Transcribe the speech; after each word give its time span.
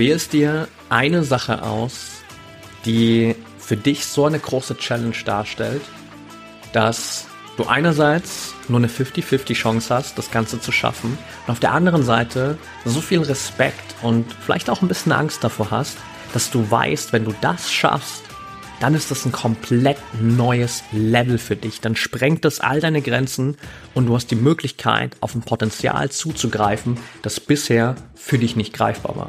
wählst 0.00 0.32
dir 0.32 0.66
eine 0.88 1.22
Sache 1.24 1.62
aus, 1.62 2.22
die 2.86 3.36
für 3.58 3.76
dich 3.76 4.06
so 4.06 4.24
eine 4.24 4.38
große 4.38 4.78
Challenge 4.78 5.14
darstellt, 5.26 5.82
dass 6.72 7.26
du 7.58 7.66
einerseits 7.66 8.54
nur 8.68 8.78
eine 8.78 8.88
50-50 8.88 9.52
Chance 9.52 9.94
hast, 9.94 10.16
das 10.16 10.30
Ganze 10.30 10.58
zu 10.58 10.72
schaffen 10.72 11.18
und 11.46 11.52
auf 11.52 11.60
der 11.60 11.72
anderen 11.72 12.02
Seite 12.02 12.56
so 12.86 13.02
viel 13.02 13.20
Respekt 13.20 13.94
und 14.00 14.24
vielleicht 14.32 14.70
auch 14.70 14.80
ein 14.80 14.88
bisschen 14.88 15.12
Angst 15.12 15.44
davor 15.44 15.70
hast, 15.70 15.98
dass 16.32 16.50
du 16.50 16.70
weißt, 16.70 17.12
wenn 17.12 17.26
du 17.26 17.34
das 17.42 17.70
schaffst, 17.70 18.22
dann 18.80 18.94
ist 18.94 19.10
das 19.10 19.26
ein 19.26 19.32
komplett 19.32 19.98
neues 20.18 20.82
Level 20.92 21.36
für 21.36 21.56
dich. 21.56 21.82
Dann 21.82 21.94
sprengt 21.94 22.46
das 22.46 22.60
all 22.60 22.80
deine 22.80 23.02
Grenzen 23.02 23.58
und 23.92 24.06
du 24.06 24.14
hast 24.14 24.30
die 24.30 24.36
Möglichkeit, 24.36 25.14
auf 25.20 25.34
ein 25.34 25.42
Potenzial 25.42 26.10
zuzugreifen, 26.10 26.96
das 27.20 27.38
bisher 27.38 27.96
für 28.14 28.38
dich 28.38 28.56
nicht 28.56 28.72
greifbar 28.72 29.16
war. 29.16 29.28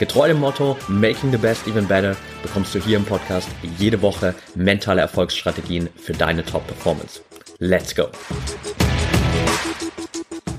Getreu 0.00 0.26
dem 0.26 0.40
Motto 0.40 0.76
Making 0.88 1.30
the 1.30 1.38
Best 1.38 1.68
Even 1.68 1.86
Better 1.86 2.16
bekommst 2.42 2.74
du 2.74 2.80
hier 2.80 2.96
im 2.96 3.04
Podcast 3.04 3.48
jede 3.78 4.02
Woche 4.02 4.34
mentale 4.56 5.00
Erfolgsstrategien 5.00 5.88
für 5.94 6.12
deine 6.12 6.44
Top-Performance. 6.44 7.22
Let's 7.60 7.94
go! 7.94 8.08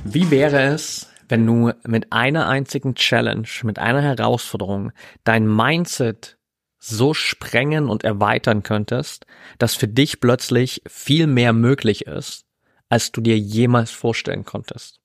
Wie 0.06 0.31
wäre 0.31 0.63
es, 0.73 1.11
wenn 1.28 1.45
du 1.45 1.73
mit 1.83 2.13
einer 2.13 2.47
einzigen 2.47 2.95
Challenge, 2.95 3.47
mit 3.63 3.78
einer 3.78 4.02
Herausforderung 4.02 4.94
dein 5.25 5.53
Mindset 5.53 6.38
so 6.80 7.13
sprengen 7.13 7.89
und 7.89 8.06
erweitern 8.06 8.63
könntest, 8.63 9.25
dass 9.58 9.75
für 9.75 9.89
dich 9.89 10.22
plötzlich 10.22 10.81
viel 10.88 11.28
mehr 11.28 11.52
möglich 11.52 12.08
ist, 12.08 12.45
als 12.88 13.11
du 13.11 13.19
dir 13.19 13.38
jemals 13.38 13.91
vorstellen 13.91 14.45
konntest. 14.45 15.02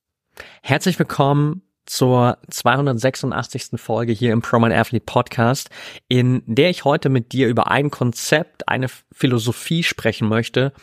Herzlich 0.61 0.97
willkommen 0.97 1.63
zur 1.85 2.37
286. 2.49 3.71
Folge 3.75 4.13
hier 4.13 4.33
im 4.33 4.41
ProMind 4.41 4.73
Athlete 4.73 5.05
Podcast, 5.05 5.69
in 6.07 6.43
der 6.45 6.69
ich 6.69 6.85
heute 6.85 7.09
mit 7.09 7.33
dir 7.33 7.47
über 7.47 7.69
ein 7.69 7.89
Konzept, 7.89 8.67
eine 8.67 8.87
Philosophie 9.11 9.83
sprechen 9.83 10.27
möchte, 10.27 10.73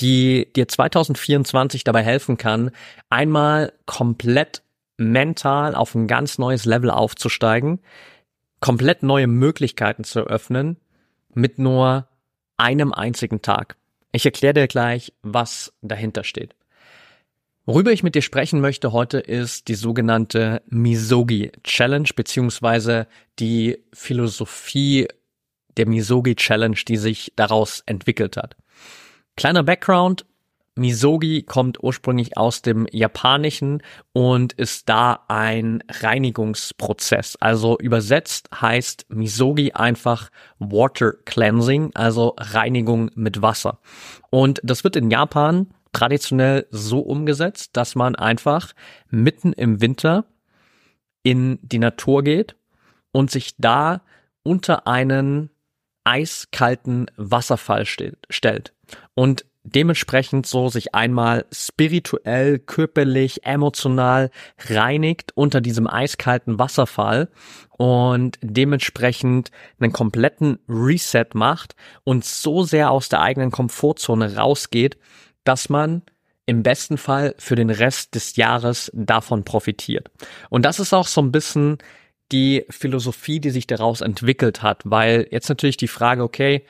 die 0.00 0.52
dir 0.54 0.68
2024 0.68 1.84
dabei 1.84 2.02
helfen 2.02 2.36
kann, 2.36 2.70
einmal 3.10 3.72
komplett 3.86 4.62
mental 4.96 5.74
auf 5.74 5.94
ein 5.94 6.06
ganz 6.06 6.38
neues 6.38 6.64
Level 6.64 6.90
aufzusteigen, 6.90 7.80
komplett 8.60 9.02
neue 9.02 9.26
Möglichkeiten 9.26 10.04
zu 10.04 10.20
eröffnen 10.20 10.78
mit 11.34 11.58
nur 11.58 12.08
einem 12.56 12.92
einzigen 12.92 13.42
Tag. 13.42 13.76
Ich 14.12 14.24
erkläre 14.24 14.54
dir 14.54 14.66
gleich, 14.66 15.12
was 15.22 15.74
dahinter 15.82 16.24
steht. 16.24 16.54
Worüber 17.68 17.90
ich 17.90 18.04
mit 18.04 18.14
dir 18.14 18.22
sprechen 18.22 18.60
möchte 18.60 18.92
heute 18.92 19.18
ist 19.18 19.66
die 19.66 19.74
sogenannte 19.74 20.62
Misogi 20.68 21.50
Challenge 21.64 22.08
beziehungsweise 22.14 23.08
die 23.40 23.78
Philosophie 23.92 25.08
der 25.76 25.88
Misogi 25.88 26.36
Challenge, 26.36 26.76
die 26.86 26.96
sich 26.96 27.32
daraus 27.34 27.82
entwickelt 27.84 28.36
hat. 28.36 28.56
Kleiner 29.36 29.64
Background. 29.64 30.26
Misogi 30.76 31.42
kommt 31.42 31.82
ursprünglich 31.82 32.36
aus 32.36 32.62
dem 32.62 32.86
Japanischen 32.92 33.82
und 34.12 34.52
ist 34.52 34.88
da 34.88 35.24
ein 35.26 35.82
Reinigungsprozess. 35.90 37.34
Also 37.40 37.78
übersetzt 37.78 38.48
heißt 38.60 39.06
Misogi 39.08 39.72
einfach 39.72 40.30
Water 40.60 41.14
Cleansing, 41.24 41.90
also 41.94 42.34
Reinigung 42.38 43.10
mit 43.16 43.42
Wasser. 43.42 43.80
Und 44.30 44.60
das 44.62 44.84
wird 44.84 44.94
in 44.94 45.10
Japan 45.10 45.66
traditionell 45.96 46.66
so 46.70 47.00
umgesetzt, 47.00 47.70
dass 47.72 47.94
man 47.94 48.16
einfach 48.16 48.74
mitten 49.08 49.54
im 49.54 49.80
Winter 49.80 50.26
in 51.22 51.58
die 51.62 51.78
Natur 51.78 52.22
geht 52.22 52.54
und 53.12 53.30
sich 53.30 53.54
da 53.56 54.02
unter 54.42 54.86
einen 54.86 55.48
eiskalten 56.04 57.10
Wasserfall 57.16 57.86
stellt 57.86 58.74
und 59.14 59.46
dementsprechend 59.64 60.46
so 60.46 60.68
sich 60.68 60.94
einmal 60.94 61.46
spirituell, 61.50 62.58
körperlich, 62.58 63.46
emotional 63.46 64.30
reinigt 64.68 65.32
unter 65.34 65.62
diesem 65.62 65.86
eiskalten 65.86 66.58
Wasserfall 66.58 67.30
und 67.70 68.38
dementsprechend 68.42 69.50
einen 69.80 69.92
kompletten 69.92 70.58
Reset 70.68 71.28
macht 71.32 71.74
und 72.04 72.26
so 72.26 72.64
sehr 72.64 72.90
aus 72.90 73.08
der 73.08 73.22
eigenen 73.22 73.50
Komfortzone 73.50 74.36
rausgeht, 74.36 74.98
dass 75.46 75.68
man 75.68 76.02
im 76.44 76.62
besten 76.62 76.98
Fall 76.98 77.34
für 77.38 77.56
den 77.56 77.70
Rest 77.70 78.14
des 78.14 78.36
Jahres 78.36 78.90
davon 78.94 79.44
profitiert. 79.44 80.10
Und 80.48 80.64
das 80.64 80.78
ist 80.78 80.92
auch 80.92 81.06
so 81.06 81.20
ein 81.20 81.32
bisschen 81.32 81.78
die 82.32 82.64
Philosophie, 82.70 83.40
die 83.40 83.50
sich 83.50 83.66
daraus 83.66 84.00
entwickelt 84.00 84.62
hat, 84.62 84.82
weil 84.84 85.28
jetzt 85.30 85.48
natürlich 85.48 85.76
die 85.76 85.88
Frage, 85.88 86.22
okay, 86.22 86.64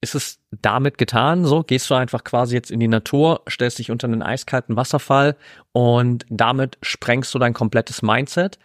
ist 0.00 0.14
es 0.16 0.40
damit 0.50 0.98
getan? 0.98 1.44
So, 1.44 1.62
gehst 1.62 1.88
du 1.88 1.94
einfach 1.94 2.24
quasi 2.24 2.56
jetzt 2.56 2.72
in 2.72 2.80
die 2.80 2.88
Natur, 2.88 3.42
stellst 3.48 3.78
dich 3.78 3.90
unter 3.90 4.08
einen 4.08 4.22
eiskalten 4.22 4.76
Wasserfall 4.76 5.36
und 5.72 6.26
damit 6.28 6.78
sprengst 6.82 7.32
du 7.34 7.38
dein 7.38 7.54
komplettes 7.54 8.02
Mindset. 8.02 8.58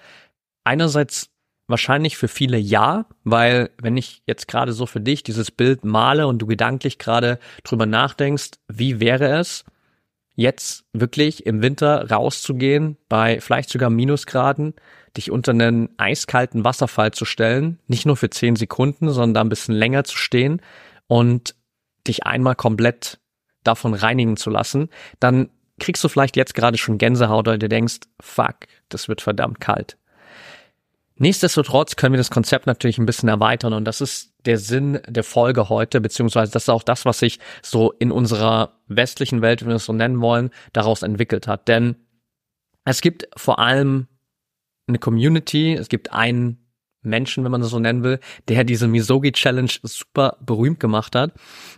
Einerseits 0.64 1.30
wahrscheinlich 1.68 2.18
für 2.18 2.28
viele 2.28 2.58
ja, 2.58 3.06
weil 3.24 3.70
wenn 3.82 3.98
ich 3.98 4.24
jetzt 4.26 4.48
gerade 4.48 4.74
so 4.74 4.86
für 4.86 5.02
dich 5.02 5.24
dieses 5.24 5.52
Bild 5.52 5.84
male 5.84 6.28
und 6.28 6.40
du 6.40 6.48
gedanklich 6.48 6.98
gerade 6.98 7.40
drüber 7.64 7.86
nachdenkst, 7.86 8.52
wie 8.68 9.00
wäre 9.00 9.38
es, 9.38 9.66
jetzt 10.36 10.86
wirklich 10.94 11.46
im 11.46 11.62
Winter 11.62 12.10
rauszugehen, 12.10 12.98
bei 13.10 13.42
vielleicht 13.42 13.70
sogar 13.70 13.90
Minusgraden, 13.90 14.76
dich 15.18 15.32
unter 15.32 15.52
einen 15.52 15.90
eiskalten 15.98 16.64
Wasserfall 16.64 17.12
zu 17.12 17.26
stellen, 17.26 17.80
nicht 17.88 18.06
nur 18.06 18.16
für 18.16 18.30
zehn 18.30 18.56
Sekunden, 18.56 19.10
sondern 19.10 19.48
ein 19.48 19.50
bisschen 19.50 19.76
länger 19.76 20.04
zu 20.04 20.16
stehen 20.16 20.62
und 21.08 21.56
dich 22.08 22.26
einmal 22.26 22.56
komplett 22.56 23.20
davon 23.64 23.94
reinigen 23.94 24.38
zu 24.38 24.50
lassen, 24.50 24.90
dann 25.20 25.50
kriegst 25.80 26.04
du 26.04 26.08
vielleicht 26.08 26.38
jetzt 26.38 26.54
gerade 26.54 26.78
schon 26.78 26.98
Gänsehaut, 27.00 27.48
weil 27.48 27.60
du 27.60 27.68
denkst, 27.68 28.00
fuck, 28.22 28.56
das 28.90 29.10
wird 29.10 29.22
verdammt 29.22 29.60
kalt. 29.60 29.98
Nichtsdestotrotz 31.20 31.96
können 31.96 32.14
wir 32.14 32.18
das 32.18 32.32
Konzept 32.32 32.68
natürlich 32.68 32.98
ein 32.98 33.06
bisschen 33.06 33.30
erweitern 33.30 33.74
und 33.74 33.86
das 33.86 34.02
ist 34.02 34.34
der 34.46 34.58
Sinn 34.58 35.00
der 35.08 35.24
Folge 35.24 35.70
heute, 35.70 36.00
beziehungsweise 36.00 36.52
das 36.52 36.64
ist 36.64 36.70
auch 36.70 36.84
das, 36.84 37.06
was 37.06 37.20
sich 37.20 37.40
so 37.62 37.92
in 37.92 38.12
unserer 38.12 38.80
westlichen 38.88 39.42
Welt, 39.42 39.62
wenn 39.62 39.70
wir 39.70 39.76
es 39.76 39.86
so 39.86 39.94
nennen 39.94 40.22
wollen, 40.22 40.52
daraus 40.74 41.02
entwickelt 41.02 41.48
hat. 41.48 41.68
Denn 41.68 41.96
es 42.86 43.02
gibt 43.02 43.28
vor 43.36 43.60
allem 43.60 44.08
eine 44.88 45.00
Community, 45.00 45.74
es 45.74 45.90
gibt 45.90 46.14
einen 46.14 46.68
Menschen, 47.02 47.44
wenn 47.44 47.52
man 47.52 47.62
das 47.62 47.72
so 47.72 47.80
nennen 47.80 48.04
will, 48.04 48.20
der 48.48 48.64
diese 48.64 48.88
Misogi 48.88 49.32
Challenge 49.32 49.72
super 49.84 50.38
berühmt 50.40 50.80
gemacht 50.80 51.16
hat. 51.16 51.34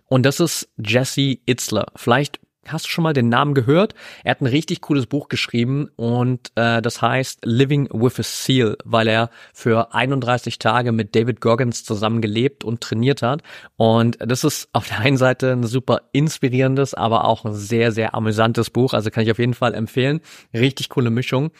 Und 0.06 0.26
das 0.26 0.40
ist 0.40 0.70
Jesse 0.78 1.38
Itzler. 1.46 1.88
Vielleicht 1.96 2.40
hast 2.72 2.86
du 2.86 2.90
schon 2.90 3.04
mal 3.04 3.14
den 3.14 3.30
Namen 3.30 3.54
gehört? 3.54 3.96
Er 4.24 4.32
hat 4.32 4.42
ein 4.42 4.48
richtig 4.48 4.82
cooles 4.82 5.06
Buch 5.06 5.30
geschrieben 5.30 5.90
und 5.96 6.52
äh, 6.56 6.82
das 6.82 7.02
heißt 7.02 7.46
Living 7.46 7.90
with 7.92 8.20
a 8.20 8.24
Seal, 8.24 8.78
weil 8.84 9.08
er 9.08 9.30
für 9.54 9.94
31 9.94 10.60
Tage 10.60 10.92
mit 10.92 11.16
David 11.16 11.42
Goggins 11.42 11.84
zusammen 11.84 12.22
gelebt 12.22 12.64
und 12.64 12.82
trainiert 12.82 13.22
hat. 13.22 13.42
Und 13.78 14.18
das 14.20 14.44
ist 14.44 14.70
auf 14.74 14.88
der 14.88 15.00
einen 15.00 15.18
Seite 15.18 15.52
ein 15.52 15.64
super 15.64 16.02
inspirierendes, 16.12 16.94
aber 16.94 17.26
auch 17.26 17.46
ein 17.46 17.54
sehr, 17.54 17.92
sehr 17.92 18.16
amüsantes 18.16 18.70
Buch. 18.70 18.94
Also 18.94 19.10
kann 19.10 19.24
ich 19.24 19.32
auf 19.32 19.40
jeden 19.40 19.54
Fall 19.54 19.74
empfehlen. 19.74 20.22
Richtig 20.54 20.90
coole 20.90 21.10
Mischung. 21.10 21.52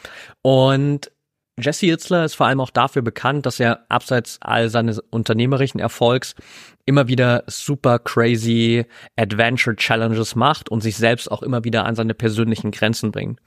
Und 0.42 1.10
Jesse 1.60 1.86
Itzler 1.86 2.24
ist 2.24 2.34
vor 2.34 2.46
allem 2.46 2.60
auch 2.60 2.70
dafür 2.70 3.02
bekannt, 3.02 3.46
dass 3.46 3.60
er 3.60 3.84
abseits 3.88 4.38
all 4.40 4.68
seines 4.68 4.98
unternehmerischen 4.98 5.80
Erfolgs 5.80 6.34
immer 6.86 7.08
wieder 7.08 7.44
super 7.46 7.98
crazy 7.98 8.84
Adventure 9.16 9.76
Challenges 9.76 10.34
macht 10.34 10.68
und 10.68 10.80
sich 10.80 10.96
selbst 10.96 11.30
auch 11.30 11.42
immer 11.42 11.64
wieder 11.64 11.84
an 11.84 11.94
seine 11.94 12.14
persönlichen 12.14 12.70
Grenzen 12.70 13.12
bringt. 13.12 13.40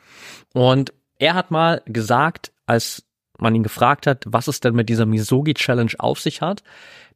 Und 0.53 0.93
er 1.19 1.33
hat 1.33 1.51
mal 1.51 1.81
gesagt, 1.85 2.51
als 2.65 3.03
man 3.39 3.55
ihn 3.55 3.63
gefragt 3.63 4.07
hat, 4.07 4.23
was 4.27 4.47
es 4.47 4.59
denn 4.59 4.75
mit 4.75 4.89
dieser 4.89 5.05
Misogi 5.05 5.53
Challenge 5.53 5.93
auf 5.97 6.19
sich 6.19 6.41
hat, 6.41 6.63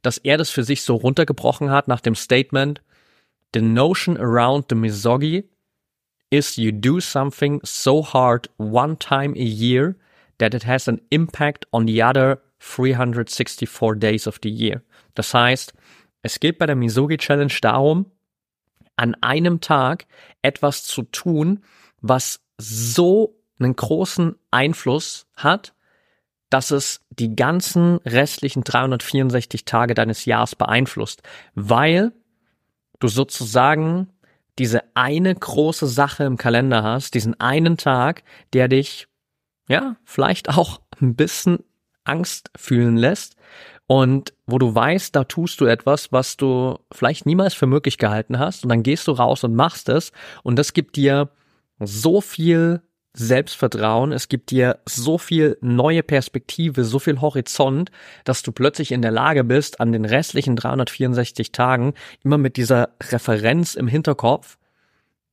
dass 0.02 0.18
er 0.18 0.38
das 0.38 0.50
für 0.50 0.64
sich 0.64 0.82
so 0.84 0.96
runtergebrochen 0.96 1.72
hat 1.72 1.88
nach 1.88 2.02
dem 2.02 2.16
Statement, 2.16 2.82
the 3.54 3.62
notion 3.62 4.18
around 4.18 4.66
the 4.70 4.76
Misogi 4.76 5.50
is 6.30 6.58
you 6.58 6.72
do 6.72 7.00
something 7.00 7.62
so 7.64 8.04
hard 8.04 8.50
one 8.58 8.98
time 8.98 9.34
a 9.36 9.44
year 9.44 9.96
that 10.40 10.54
it 10.54 10.66
has 10.66 10.88
an 10.88 11.02
impact 11.10 11.66
on 11.72 11.88
the 11.88 12.02
other 12.02 12.42
364 12.60 13.96
days 13.96 14.28
of 14.28 14.40
the 14.42 14.50
year. 14.50 14.82
Das 15.16 15.34
heißt, 15.34 15.74
es 16.22 16.40
geht 16.40 16.58
bei 16.58 16.66
der 16.66 16.76
Misogi 16.76 17.18
Challenge 17.18 17.54
darum, 17.62 18.12
an 18.96 19.16
einem 19.22 19.62
Tag 19.62 20.06
etwas 20.42 20.84
zu 20.84 21.04
tun, 21.04 21.64
was 22.02 22.40
so 22.58 23.40
einen 23.60 23.76
großen 23.76 24.36
Einfluss 24.52 25.28
hat, 25.36 25.74
dass 26.50 26.72
es 26.72 27.02
die 27.10 27.36
ganzen 27.36 27.98
restlichen 28.06 28.64
364 28.64 29.66
Tage 29.66 29.94
deines 29.94 30.26
Jahres 30.26 30.56
beeinflusst, 30.56 31.22
weil 31.56 32.14
du 33.00 33.08
sozusagen 33.08 34.10
diese 34.58 34.84
eine 34.96 35.36
große 35.36 35.88
Sache 35.88 36.24
im 36.24 36.38
Kalender 36.38 36.84
hast, 36.84 37.14
diesen 37.14 37.40
einen 37.40 37.78
Tag, 37.78 38.24
der 38.54 38.68
dich, 38.68 39.08
ja, 39.68 39.98
vielleicht 40.06 40.50
auch 40.50 40.82
ein 41.02 41.16
bisschen 41.16 41.60
Angst 42.04 42.52
fühlen 42.56 42.98
lässt. 42.98 43.36
Und 43.86 44.34
wo 44.46 44.58
du 44.58 44.76
weißt, 44.76 45.16
da 45.16 45.24
tust 45.24 45.62
du 45.62 45.66
etwas, 45.66 46.12
was 46.12 46.36
du 46.36 46.78
vielleicht 46.92 47.26
niemals 47.26 47.54
für 47.54 47.68
möglich 47.68 47.98
gehalten 47.98 48.38
hast. 48.38 48.64
Und 48.64 48.70
dann 48.70 48.84
gehst 48.84 49.08
du 49.08 49.14
raus 49.14 49.44
und 49.44 49.56
machst 49.56 49.88
es. 49.88 50.12
Und 50.44 50.58
das 50.58 50.74
gibt 50.74 50.98
dir 50.98 51.30
so 51.80 52.20
viel 52.20 52.82
Selbstvertrauen, 53.14 54.12
es 54.12 54.28
gibt 54.28 54.52
dir 54.52 54.80
so 54.86 55.18
viel 55.18 55.58
neue 55.62 56.04
Perspektive, 56.04 56.84
so 56.84 57.00
viel 57.00 57.20
Horizont, 57.20 57.90
dass 58.26 58.44
du 58.44 58.52
plötzlich 58.52 58.92
in 58.92 59.02
der 59.02 59.12
Lage 59.12 59.44
bist, 59.44 59.80
an 59.80 59.92
den 59.92 60.06
restlichen 60.06 60.56
364 60.56 61.52
Tagen 61.52 61.94
immer 62.24 62.38
mit 62.38 62.58
dieser 62.58 62.90
Referenz 63.02 63.74
im 63.74 63.88
Hinterkopf 63.88 64.58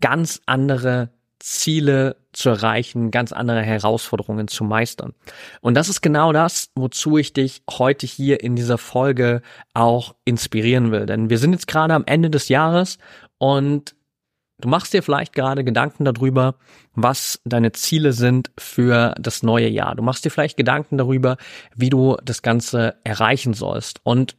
ganz 0.01 0.41
andere 0.47 1.11
Ziele 1.45 2.17
zu 2.33 2.49
erreichen, 2.49 3.11
ganz 3.11 3.31
andere 3.31 3.61
Herausforderungen 3.61 4.49
zu 4.49 4.65
meistern. 4.65 5.13
Und 5.61 5.75
das 5.75 5.91
ist 5.91 6.01
genau 6.01 6.33
das, 6.33 6.71
wozu 6.75 7.19
ich 7.19 7.35
dich 7.35 7.63
heute 7.71 8.07
hier 8.07 8.43
in 8.43 8.57
dieser 8.57 8.79
Folge 8.79 9.43
auch 9.75 10.15
inspirieren 10.25 10.91
will. 10.91 11.05
Denn 11.05 11.29
wir 11.29 11.37
sind 11.37 11.53
jetzt 11.53 11.67
gerade 11.67 11.93
am 11.93 12.05
Ende 12.07 12.31
des 12.31 12.49
Jahres 12.49 12.97
und 13.37 13.95
Du 14.61 14.69
machst 14.69 14.95
dir 14.95 15.03
vielleicht 15.03 15.35
gerade 15.35 15.65
Gedanken 15.65 16.05
darüber, 16.05 16.55
was 16.95 17.41
deine 17.45 17.73
Ziele 17.73 18.13
sind 18.13 18.53
für 18.57 19.13
das 19.19 19.43
neue 19.43 19.69
Jahr. 19.69 19.97
Du 19.97 20.03
machst 20.03 20.25
dir 20.25 20.31
vielleicht 20.31 20.57
Gedanken 20.57 20.97
darüber, 20.97 21.37
wie 21.75 21.91
du 21.91 22.17
das 22.25 22.41
Ganze 22.41 22.95
erreichen 23.03 23.53
sollst. 23.53 23.99
Und 24.05 24.37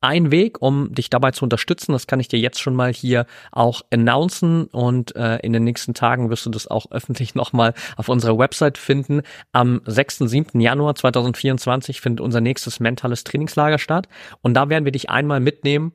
ein 0.00 0.30
Weg, 0.30 0.60
um 0.60 0.94
dich 0.94 1.10
dabei 1.10 1.30
zu 1.30 1.44
unterstützen, 1.44 1.92
das 1.92 2.06
kann 2.06 2.20
ich 2.20 2.28
dir 2.28 2.38
jetzt 2.38 2.60
schon 2.60 2.74
mal 2.74 2.92
hier 2.92 3.26
auch 3.52 3.82
announcen 3.90 4.66
und 4.66 5.14
äh, 5.16 5.38
in 5.38 5.52
den 5.52 5.64
nächsten 5.64 5.94
Tagen 5.94 6.30
wirst 6.30 6.46
du 6.46 6.50
das 6.50 6.66
auch 6.66 6.90
öffentlich 6.90 7.34
nochmal 7.34 7.74
auf 7.96 8.08
unserer 8.08 8.38
Website 8.38 8.78
finden. 8.78 9.22
Am 9.52 9.80
6. 9.84 10.18
7. 10.18 10.60
Januar 10.60 10.94
2024 10.94 12.00
findet 12.00 12.20
unser 12.20 12.40
nächstes 12.40 12.80
mentales 12.80 13.24
Trainingslager 13.24 13.78
statt 13.78 14.08
und 14.42 14.54
da 14.54 14.68
werden 14.68 14.84
wir 14.84 14.92
dich 14.92 15.10
einmal 15.10 15.40
mitnehmen 15.40 15.92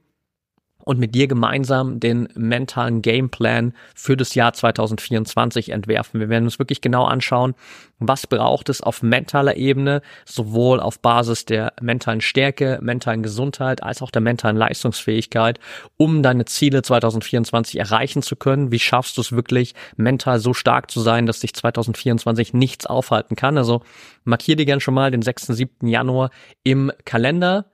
und 0.84 1.00
mit 1.00 1.16
dir 1.16 1.28
gemeinsam 1.28 2.00
den 2.00 2.28
mentalen 2.36 3.02
Gameplan 3.02 3.74
für 3.96 4.18
das 4.18 4.36
Jahr 4.36 4.54
2024 4.54 5.70
entwerfen. 5.70 6.20
Wir 6.20 6.30
werden 6.30 6.46
uns 6.46 6.60
wirklich 6.60 6.82
genau 6.82 7.06
anschauen, 7.06 7.56
was 8.00 8.28
braucht 8.28 8.70
es 8.70 8.82
auf 8.82 9.04
mentaler 9.04 9.56
Ebene, 9.58 10.02
sowohl 10.26 10.80
auf 10.80 11.00
Basis 11.00 11.46
der 11.46 11.74
mentalen 11.82 12.22
Stärke, 12.22 12.80
mentalen 12.82 13.24
Gesundheit 13.24 13.84
als 13.84 14.02
auch 14.02 14.12
der 14.12 14.22
mentalen 14.22 14.58
Leistungsfähigkeit, 14.58 15.60
um 15.98 16.24
deine 16.24 16.46
Ziele 16.46 16.82
2024 16.82 17.80
erreichen 17.80 18.24
zu 18.24 18.36
können. 18.36 18.72
Wie 18.72 18.80
schaffst 18.80 19.18
du 19.18 19.22
es 19.22 19.32
wirklich, 19.32 19.76
mental 19.98 20.40
so 20.40 20.54
stark 20.54 20.90
zu 20.90 21.00
sein, 21.00 21.28
dass 21.28 21.40
dich 21.40 21.54
2024 21.54 22.54
nichts 22.54 22.86
aufhalten 22.88 23.36
kann? 23.36 23.58
Also 23.58 23.82
markier 24.24 24.56
dir 24.56 24.66
gern 24.66 24.80
schon 24.80 24.96
mal 24.96 25.12
den 25.12 25.22
6. 25.22 25.48
7. 25.48 25.88
Januar 25.88 26.32
im 26.64 26.92
Kalender. 27.06 27.71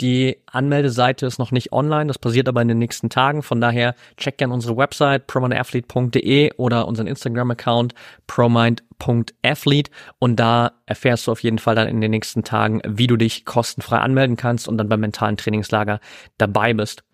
Die 0.00 0.38
Anmeldeseite 0.46 1.26
ist 1.26 1.38
noch 1.38 1.52
nicht 1.52 1.72
online, 1.72 2.06
das 2.06 2.18
passiert 2.18 2.48
aber 2.48 2.62
in 2.62 2.68
den 2.68 2.78
nächsten 2.78 3.10
Tagen. 3.10 3.42
Von 3.42 3.60
daher 3.60 3.94
check 4.16 4.38
gerne 4.38 4.54
unsere 4.54 4.76
Website 4.78 5.26
promindathlete.de 5.26 6.54
oder 6.56 6.88
unseren 6.88 7.06
Instagram-Account 7.06 7.94
promind.athlete 8.26 9.90
und 10.18 10.36
da 10.36 10.72
erfährst 10.86 11.26
du 11.26 11.32
auf 11.32 11.42
jeden 11.42 11.58
Fall 11.58 11.74
dann 11.74 11.86
in 11.86 12.00
den 12.00 12.12
nächsten 12.12 12.44
Tagen, 12.44 12.80
wie 12.86 13.08
du 13.08 13.18
dich 13.18 13.44
kostenfrei 13.44 13.98
anmelden 13.98 14.36
kannst 14.36 14.68
und 14.68 14.78
dann 14.78 14.88
beim 14.88 15.00
mentalen 15.00 15.36
Trainingslager 15.36 16.00
dabei 16.38 16.72
bist. 16.72 17.04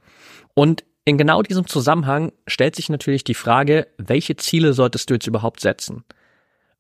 Und 0.55 0.85
in 1.05 1.19
genau 1.19 1.43
diesem 1.43 1.67
Zusammenhang 1.67 2.33
stellt 2.47 2.77
sich 2.77 2.89
natürlich 2.89 3.25
die 3.25 3.35
Frage, 3.35 3.89
welche 3.99 4.37
Ziele 4.37 4.73
solltest 4.75 5.11
du 5.11 5.15
jetzt 5.15 5.27
überhaupt 5.27 5.61
setzen? 5.61 6.05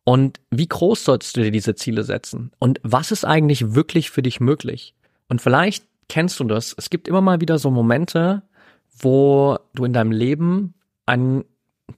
Und 0.05 0.39
wie 0.51 0.69
groß 0.69 1.05
solltest 1.05 1.37
du 1.37 1.43
dir 1.43 1.51
diese 1.51 1.75
Ziele 1.75 2.05
setzen? 2.05 2.53
Und 2.61 2.79
was 2.85 3.11
ist 3.11 3.25
eigentlich 3.25 3.75
wirklich 3.75 4.11
für 4.11 4.23
dich 4.23 4.39
möglich? 4.39 4.95
Und 5.29 5.41
vielleicht 5.41 5.85
kennst 6.09 6.41
du 6.41 6.45
das? 6.45 6.75
Es 6.77 6.91
gibt 6.91 7.09
immer 7.09 7.21
mal 7.21 7.41
wieder 7.41 7.59
so 7.59 7.71
Momente, 7.71 8.43
wo 8.99 9.59
du 9.75 9.85
in 9.85 9.93
deinem 9.93 10.13
Leben 10.13 10.75
einen 11.05 11.45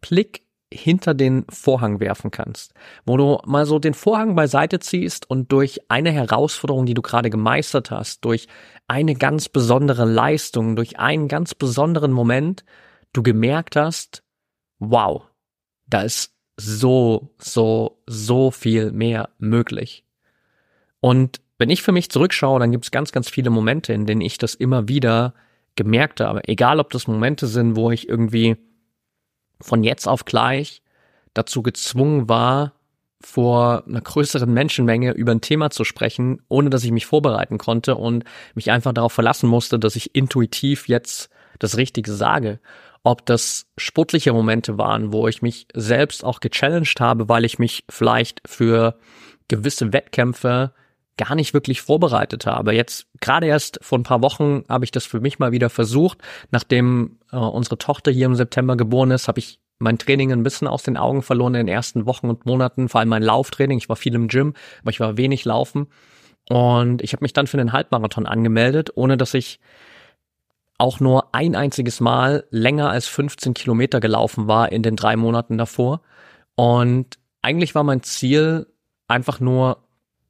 Blick 0.01 0.43
hinter 0.73 1.15
den 1.15 1.47
Vorhang 1.49 1.99
werfen 2.01 2.31
kannst, 2.31 2.75
wo 3.07 3.17
du 3.17 3.39
mal 3.47 3.65
so 3.65 3.79
den 3.79 3.95
Vorhang 3.95 4.35
beiseite 4.35 4.81
ziehst 4.81 5.29
und 5.31 5.51
durch 5.51 5.91
eine 5.91 6.11
Herausforderung, 6.11 6.85
die 6.85 6.95
du 6.95 7.01
gerade 7.01 7.31
gemeistert 7.31 7.91
hast, 7.91 8.25
durch 8.25 8.49
eine 8.87 9.15
ganz 9.15 9.49
besondere 9.49 10.05
Leistung, 10.05 10.77
durch 10.77 10.99
einen 10.99 11.29
ganz 11.29 11.55
besonderen 11.55 12.13
Moment, 12.13 12.65
du 13.13 13.23
gemerkt 13.23 13.77
hast, 13.77 14.23
wow, 14.79 15.23
da 15.87 16.03
ist 16.03 16.35
so, 16.57 17.35
so, 17.39 18.03
so 18.07 18.51
viel 18.51 18.93
mehr 18.93 19.31
möglich. 19.39 20.05
Und 21.01 21.41
wenn 21.59 21.71
ich 21.71 21.83
für 21.83 21.93
mich 21.93 22.11
zurückschaue, 22.11 22.61
dann 22.61 22.73
gibt 22.73 22.85
es 22.85 22.91
ganz, 22.91 23.13
ganz 23.13 23.29
viele 23.29 23.51
Momente, 23.51 23.93
in 23.93 24.07
denen 24.07 24.21
ich 24.21 24.39
das 24.39 24.55
immer 24.55 24.89
wieder 24.89 25.35
gemerkt 25.77 26.21
habe. 26.21 26.47
Egal, 26.49 26.81
ob 26.81 26.91
das 26.91 27.07
Momente 27.07 27.47
sind, 27.47 27.77
wo 27.77 27.91
ich 27.91 28.09
irgendwie 28.09 28.57
von 29.61 29.83
jetzt 29.83 30.07
auf 30.07 30.25
gleich 30.25 30.83
dazu 31.35 31.63
gezwungen 31.63 32.29
war, 32.29 32.73
vor 33.21 33.85
einer 33.87 34.01
größeren 34.01 34.53
Menschenmenge 34.53 35.13
über 35.13 35.33
ein 35.33 35.41
Thema 35.41 35.71
zu 35.71 35.83
sprechen, 35.83 36.41
ohne 36.49 36.71
dass 36.71 36.85
ich 36.85 36.93
mich 36.93 37.07
vorbereiten 37.07 37.59
konnte 37.59 37.97
und 37.97 38.25
mich 38.55 38.71
einfach 38.71 38.93
darauf 38.93 39.13
verlassen 39.13 39.49
musste, 39.49 39.79
dass 39.79 39.97
ich 39.97 40.15
intuitiv 40.15 40.89
jetzt 40.89 41.29
das 41.59 41.77
Richtige 41.77 42.13
sage. 42.13 42.61
Ob 43.03 43.27
das 43.27 43.67
sportliche 43.77 44.33
Momente 44.33 44.79
waren, 44.79 45.13
wo 45.13 45.27
ich 45.27 45.43
mich 45.43 45.67
selbst 45.75 46.25
auch 46.25 46.39
gechallenged 46.39 47.01
habe, 47.01 47.29
weil 47.29 47.45
ich 47.45 47.59
mich 47.59 47.85
vielleicht 47.89 48.41
für 48.47 48.99
gewisse 49.49 49.93
Wettkämpfe 49.93 50.73
gar 51.19 51.35
nicht 51.35 51.53
wirklich 51.53 51.83
vorbereitet 51.83 52.47
habe. 52.47 52.73
Jetzt 52.73 53.07
gerade 53.21 53.47
erst 53.47 53.79
vor 53.83 53.99
ein 53.99 54.05
paar 54.05 54.23
Wochen 54.23 54.65
habe 54.69 54.87
ich 54.87 54.91
das 54.91 55.05
für 55.05 55.21
mich 55.21 55.39
mal 55.39 55.53
wieder 55.53 55.69
versucht. 55.69 56.19
Nachdem 56.51 57.19
äh, 57.31 57.37
unsere 57.37 57.77
Tochter 57.77 58.11
hier 58.11 58.27
im 58.27 58.35
September 58.35 58.77
geboren 58.77 59.11
ist, 59.11 59.29
habe 59.29 59.41
ich 59.41 59.61
mein 59.79 59.99
Training 59.99 60.33
ein 60.33 60.43
bisschen 60.43 60.67
aus 60.67 60.83
den 60.83 60.97
Augen 60.97 61.23
verloren 61.23 61.55
in 61.55 61.67
den 61.67 61.75
ersten 61.75 62.07
Wochen 62.07 62.29
und 62.31 62.47
Monaten, 62.47 62.89
vor 62.89 63.01
allem 63.01 63.11
mein 63.11 63.23
Lauftraining. 63.23 63.79
Ich 63.79 63.89
war 63.89 63.97
viel 63.97 64.15
im 64.15 64.29
Gym, 64.29 64.55
aber 64.81 64.91
ich 64.91 65.01
war 65.01 65.17
wenig 65.17 65.45
laufen. 65.45 65.89
Und 66.49 67.03
ich 67.03 67.13
habe 67.13 67.23
mich 67.25 67.35
dann 67.35 67.47
für 67.47 67.59
den 67.59 67.73
Halbmarathon 67.73 68.27
angemeldet, 68.27 68.91
ohne 68.95 69.17
dass 69.17 69.35
ich 69.35 69.61
auch 70.79 71.01
nur 71.01 71.35
ein 71.35 71.57
einziges 71.57 72.01
Mal 72.01 72.45
länger 72.51 72.91
als 72.91 73.07
15 73.09 73.53
Kilometer 73.53 74.01
gelaufen 74.01 74.47
war 74.47 74.73
in 74.73 74.83
den 74.83 74.97
drei 74.97 75.17
Monaten 75.17 75.59
davor. 75.59 76.01
Und 76.55 77.19
eigentlich 77.43 77.75
war 77.75 77.83
mein 77.83 78.03
Ziel 78.03 78.67
einfach 79.09 79.41
nur 79.41 79.88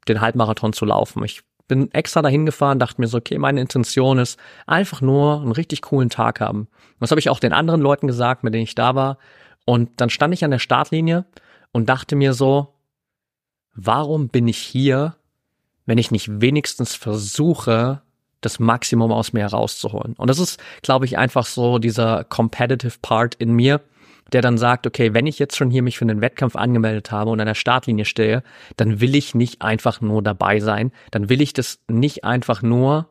den 0.08 0.20
Halbmarathon 0.20 0.72
zu 0.72 0.84
laufen. 0.84 1.24
Ich 1.24 1.42
bin 1.68 1.92
extra 1.92 2.22
dahin 2.22 2.46
gefahren, 2.46 2.78
dachte 2.78 3.00
mir 3.00 3.06
so, 3.06 3.18
okay, 3.18 3.38
meine 3.38 3.60
Intention 3.60 4.18
ist 4.18 4.38
einfach 4.66 5.00
nur 5.00 5.40
einen 5.40 5.52
richtig 5.52 5.82
coolen 5.82 6.10
Tag 6.10 6.40
haben. 6.40 6.68
Das 6.98 7.10
habe 7.10 7.20
ich 7.20 7.30
auch 7.30 7.40
den 7.40 7.52
anderen 7.52 7.80
Leuten 7.80 8.06
gesagt, 8.06 8.42
mit 8.42 8.54
denen 8.54 8.64
ich 8.64 8.74
da 8.74 8.94
war. 8.94 9.18
Und 9.66 10.00
dann 10.00 10.10
stand 10.10 10.32
ich 10.34 10.44
an 10.44 10.50
der 10.50 10.58
Startlinie 10.58 11.26
und 11.72 11.88
dachte 11.88 12.16
mir 12.16 12.32
so, 12.32 12.74
warum 13.74 14.28
bin 14.28 14.48
ich 14.48 14.58
hier, 14.58 15.14
wenn 15.84 15.98
ich 15.98 16.10
nicht 16.10 16.40
wenigstens 16.40 16.94
versuche, 16.94 18.02
das 18.40 18.58
Maximum 18.58 19.12
aus 19.12 19.34
mir 19.34 19.40
herauszuholen? 19.40 20.14
Und 20.14 20.28
das 20.30 20.38
ist, 20.38 20.58
glaube 20.82 21.04
ich, 21.04 21.18
einfach 21.18 21.44
so 21.44 21.78
dieser 21.78 22.24
competitive 22.24 22.98
Part 23.02 23.34
in 23.34 23.52
mir, 23.52 23.82
der 24.32 24.42
dann 24.42 24.58
sagt, 24.58 24.86
okay, 24.86 25.14
wenn 25.14 25.26
ich 25.26 25.38
jetzt 25.38 25.56
schon 25.56 25.70
hier 25.70 25.82
mich 25.82 25.98
für 25.98 26.04
einen 26.04 26.20
Wettkampf 26.20 26.56
angemeldet 26.56 27.10
habe 27.10 27.30
und 27.30 27.40
an 27.40 27.46
der 27.46 27.54
Startlinie 27.54 28.04
stehe, 28.04 28.42
dann 28.76 29.00
will 29.00 29.14
ich 29.14 29.34
nicht 29.34 29.62
einfach 29.62 30.00
nur 30.00 30.22
dabei 30.22 30.60
sein, 30.60 30.92
dann 31.10 31.28
will 31.28 31.40
ich 31.40 31.52
das 31.52 31.80
nicht 31.88 32.24
einfach 32.24 32.62
nur 32.62 33.08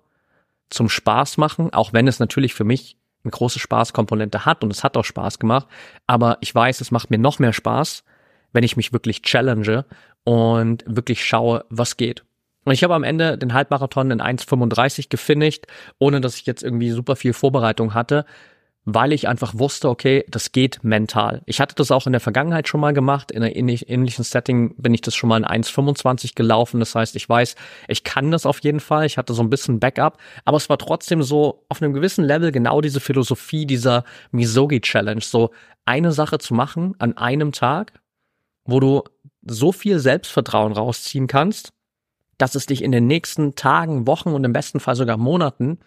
zum 0.69 0.89
Spaß 0.89 1.37
machen, 1.37 1.73
auch 1.73 1.93
wenn 1.93 2.07
es 2.07 2.19
natürlich 2.19 2.53
für 2.53 2.65
mich 2.65 2.97
eine 3.23 3.31
große 3.31 3.59
Spaßkomponente 3.59 4.45
hat 4.45 4.63
und 4.63 4.71
es 4.71 4.83
hat 4.83 4.95
auch 4.95 5.05
Spaß 5.05 5.39
gemacht, 5.39 5.67
aber 6.05 6.37
ich 6.41 6.53
weiß, 6.53 6.81
es 6.81 6.91
macht 6.91 7.09
mir 7.09 7.17
noch 7.17 7.39
mehr 7.39 7.53
Spaß, 7.53 8.03
wenn 8.53 8.63
ich 8.63 8.77
mich 8.77 8.93
wirklich 8.93 9.21
challenge 9.21 9.85
und 10.23 10.83
wirklich 10.87 11.25
schaue, 11.25 11.65
was 11.69 11.97
geht. 11.97 12.23
Und 12.63 12.73
ich 12.73 12.83
habe 12.83 12.95
am 12.95 13.03
Ende 13.03 13.37
den 13.37 13.53
Halbmarathon 13.53 14.11
in 14.11 14.21
1,35 14.21 15.07
gefinisht, 15.09 15.67
ohne 15.99 16.19
dass 16.19 16.35
ich 16.35 16.45
jetzt 16.45 16.63
irgendwie 16.63 16.91
super 16.91 17.15
viel 17.15 17.31
Vorbereitung 17.31 17.93
hatte 17.93 18.25
weil 18.89 19.11
ich 19.11 19.27
einfach 19.27 19.59
wusste, 19.59 19.89
okay, 19.89 20.23
das 20.29 20.53
geht 20.53 20.81
mental. 20.81 21.41
Ich 21.45 21.59
hatte 21.59 21.75
das 21.75 21.91
auch 21.91 22.05
in 22.05 22.13
der 22.13 22.21
Vergangenheit 22.21 22.69
schon 22.69 22.79
mal 22.79 22.93
gemacht. 22.93 23.33
In 23.33 23.43
einem 23.43 23.53
ähnlichen 23.53 24.23
Setting 24.23 24.75
bin 24.77 24.93
ich 24.93 25.01
das 25.01 25.13
schon 25.13 25.27
mal 25.27 25.35
in 25.35 25.45
1,25 25.45 26.35
gelaufen. 26.35 26.79
Das 26.79 26.95
heißt, 26.95 27.17
ich 27.17 27.27
weiß, 27.27 27.55
ich 27.89 28.05
kann 28.05 28.31
das 28.31 28.45
auf 28.45 28.59
jeden 28.59 28.79
Fall. 28.79 29.05
Ich 29.05 29.17
hatte 29.17 29.33
so 29.33 29.41
ein 29.43 29.49
bisschen 29.49 29.81
Backup, 29.81 30.19
aber 30.45 30.55
es 30.55 30.69
war 30.69 30.77
trotzdem 30.77 31.21
so 31.21 31.65
auf 31.67 31.81
einem 31.81 31.91
gewissen 31.91 32.23
Level 32.23 32.53
genau 32.53 32.79
diese 32.79 33.01
Philosophie 33.01 33.65
dieser 33.65 34.05
Misogi 34.31 34.79
Challenge. 34.79 35.19
So 35.19 35.51
eine 35.83 36.13
Sache 36.13 36.37
zu 36.37 36.53
machen 36.53 36.95
an 36.97 37.17
einem 37.17 37.51
Tag, 37.51 37.91
wo 38.63 38.79
du 38.79 39.03
so 39.45 39.73
viel 39.73 39.99
Selbstvertrauen 39.99 40.71
rausziehen 40.71 41.27
kannst, 41.27 41.73
dass 42.37 42.55
es 42.55 42.67
dich 42.67 42.81
in 42.81 42.93
den 42.93 43.05
nächsten 43.05 43.55
Tagen, 43.55 44.07
Wochen 44.07 44.29
und 44.29 44.45
im 44.45 44.53
besten 44.53 44.79
Fall 44.79 44.95
sogar 44.95 45.17
Monaten 45.17 45.79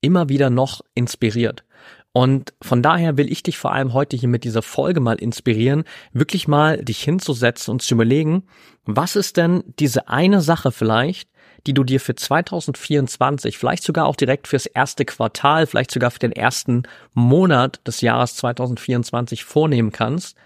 immer 0.00 0.30
wieder 0.30 0.48
noch 0.48 0.80
inspiriert. 0.94 1.64
Und 2.12 2.52
von 2.60 2.82
daher 2.82 3.16
will 3.16 3.32
ich 3.32 3.42
dich 3.42 3.56
vor 3.56 3.72
allem 3.72 3.94
heute 3.94 4.16
hier 4.16 4.28
mit 4.28 4.44
dieser 4.44 4.62
Folge 4.62 5.00
mal 5.00 5.16
inspirieren, 5.16 5.84
wirklich 6.12 6.46
mal 6.46 6.84
dich 6.84 7.02
hinzusetzen 7.02 7.72
und 7.72 7.82
zu 7.82 7.94
überlegen, 7.94 8.44
was 8.84 9.16
ist 9.16 9.38
denn 9.38 9.64
diese 9.78 10.08
eine 10.08 10.42
Sache 10.42 10.72
vielleicht, 10.72 11.30
die 11.66 11.74
du 11.74 11.84
dir 11.84 12.00
für 12.00 12.14
2024, 12.14 13.56
vielleicht 13.56 13.82
sogar 13.82 14.06
auch 14.06 14.16
direkt 14.16 14.48
fürs 14.48 14.66
erste 14.66 15.04
Quartal, 15.04 15.66
vielleicht 15.66 15.90
sogar 15.90 16.10
für 16.10 16.18
den 16.18 16.32
ersten 16.32 16.82
Monat 17.14 17.80
des 17.86 18.00
Jahres 18.00 18.36
2024 18.36 19.44
vornehmen 19.44 19.92
kannst, 19.92 20.36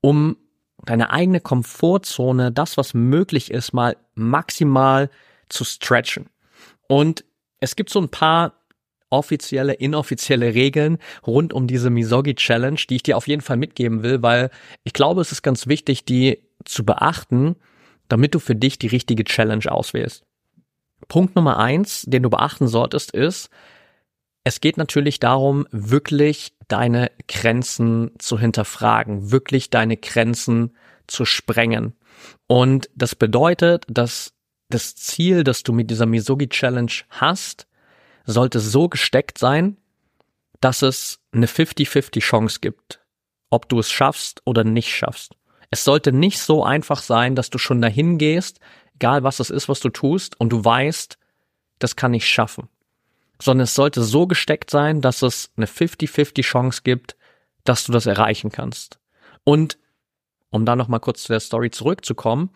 um 0.00 0.36
deine 0.84 1.10
eigene 1.10 1.40
Komfortzone, 1.40 2.50
das, 2.50 2.76
was 2.76 2.94
möglich 2.94 3.50
ist, 3.50 3.72
mal 3.72 3.96
maximal 4.14 5.10
zu 5.48 5.64
stretchen. 5.64 6.28
Und 6.88 7.24
es 7.60 7.76
gibt 7.76 7.90
so 7.90 8.00
ein 8.00 8.08
paar 8.08 8.54
offizielle, 9.10 9.74
inoffizielle 9.74 10.54
Regeln 10.54 10.98
rund 11.26 11.52
um 11.52 11.66
diese 11.66 11.90
Misogi 11.90 12.34
Challenge, 12.34 12.80
die 12.88 12.96
ich 12.96 13.02
dir 13.02 13.16
auf 13.16 13.28
jeden 13.28 13.42
Fall 13.42 13.56
mitgeben 13.56 14.02
will, 14.02 14.22
weil 14.22 14.50
ich 14.82 14.92
glaube, 14.92 15.20
es 15.20 15.32
ist 15.32 15.42
ganz 15.42 15.66
wichtig, 15.66 16.04
die 16.04 16.42
zu 16.64 16.84
beachten, 16.84 17.56
damit 18.08 18.34
du 18.34 18.38
für 18.38 18.54
dich 18.56 18.78
die 18.78 18.88
richtige 18.88 19.24
Challenge 19.24 19.70
auswählst. 19.70 20.24
Punkt 21.08 21.36
Nummer 21.36 21.58
eins, 21.58 22.02
den 22.06 22.22
du 22.22 22.30
beachten 22.30 22.68
solltest, 22.68 23.12
ist, 23.12 23.50
es 24.44 24.60
geht 24.60 24.76
natürlich 24.76 25.20
darum, 25.20 25.66
wirklich 25.70 26.52
deine 26.68 27.10
Grenzen 27.28 28.12
zu 28.18 28.38
hinterfragen, 28.38 29.30
wirklich 29.30 29.70
deine 29.70 29.96
Grenzen 29.96 30.76
zu 31.06 31.24
sprengen. 31.24 31.94
Und 32.46 32.90
das 32.94 33.14
bedeutet, 33.14 33.84
dass 33.88 34.34
das 34.68 34.96
Ziel, 34.96 35.44
das 35.44 35.62
du 35.62 35.72
mit 35.72 35.90
dieser 35.90 36.06
Misogi 36.06 36.48
Challenge 36.48 36.92
hast, 37.08 37.66
sollte 38.24 38.60
so 38.60 38.88
gesteckt 38.88 39.38
sein, 39.38 39.76
dass 40.60 40.82
es 40.82 41.20
eine 41.32 41.46
50-50 41.46 42.20
Chance 42.20 42.58
gibt, 42.60 43.00
ob 43.50 43.68
du 43.68 43.78
es 43.78 43.90
schaffst 43.90 44.40
oder 44.44 44.64
nicht 44.64 44.94
schaffst. 44.94 45.36
Es 45.70 45.84
sollte 45.84 46.12
nicht 46.12 46.38
so 46.38 46.64
einfach 46.64 47.02
sein, 47.02 47.34
dass 47.34 47.50
du 47.50 47.58
schon 47.58 47.82
dahin 47.82 48.18
gehst, 48.18 48.60
egal 48.94 49.24
was 49.24 49.40
es 49.40 49.50
ist, 49.50 49.68
was 49.68 49.80
du 49.80 49.90
tust, 49.90 50.38
und 50.40 50.50
du 50.50 50.64
weißt, 50.64 51.18
das 51.78 51.96
kann 51.96 52.14
ich 52.14 52.28
schaffen. 52.28 52.68
Sondern 53.42 53.64
es 53.64 53.74
sollte 53.74 54.02
so 54.02 54.26
gesteckt 54.26 54.70
sein, 54.70 55.00
dass 55.00 55.22
es 55.22 55.50
eine 55.56 55.66
50-50 55.66 56.42
Chance 56.42 56.82
gibt, 56.84 57.16
dass 57.64 57.84
du 57.84 57.92
das 57.92 58.06
erreichen 58.06 58.50
kannst. 58.50 59.00
Und 59.42 59.78
um 60.50 60.64
da 60.64 60.76
nochmal 60.76 61.00
kurz 61.00 61.24
zu 61.24 61.32
der 61.32 61.40
Story 61.40 61.70
zurückzukommen, 61.70 62.50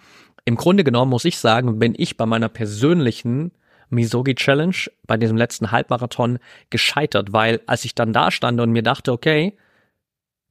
im 0.44 0.56
Grunde 0.56 0.84
genommen 0.84 1.10
muss 1.10 1.24
ich 1.24 1.38
sagen, 1.38 1.78
bin 1.78 1.94
ich 1.96 2.16
bei 2.16 2.24
meiner 2.24 2.48
persönlichen 2.48 3.52
Misogi 3.90 4.34
Challenge 4.34 4.76
bei 5.06 5.16
diesem 5.16 5.36
letzten 5.36 5.70
Halbmarathon 5.70 6.38
gescheitert, 6.70 7.32
weil 7.32 7.60
als 7.66 7.84
ich 7.84 7.94
dann 7.94 8.12
da 8.12 8.30
stand 8.30 8.60
und 8.60 8.72
mir 8.72 8.82
dachte, 8.82 9.12
okay, 9.12 9.56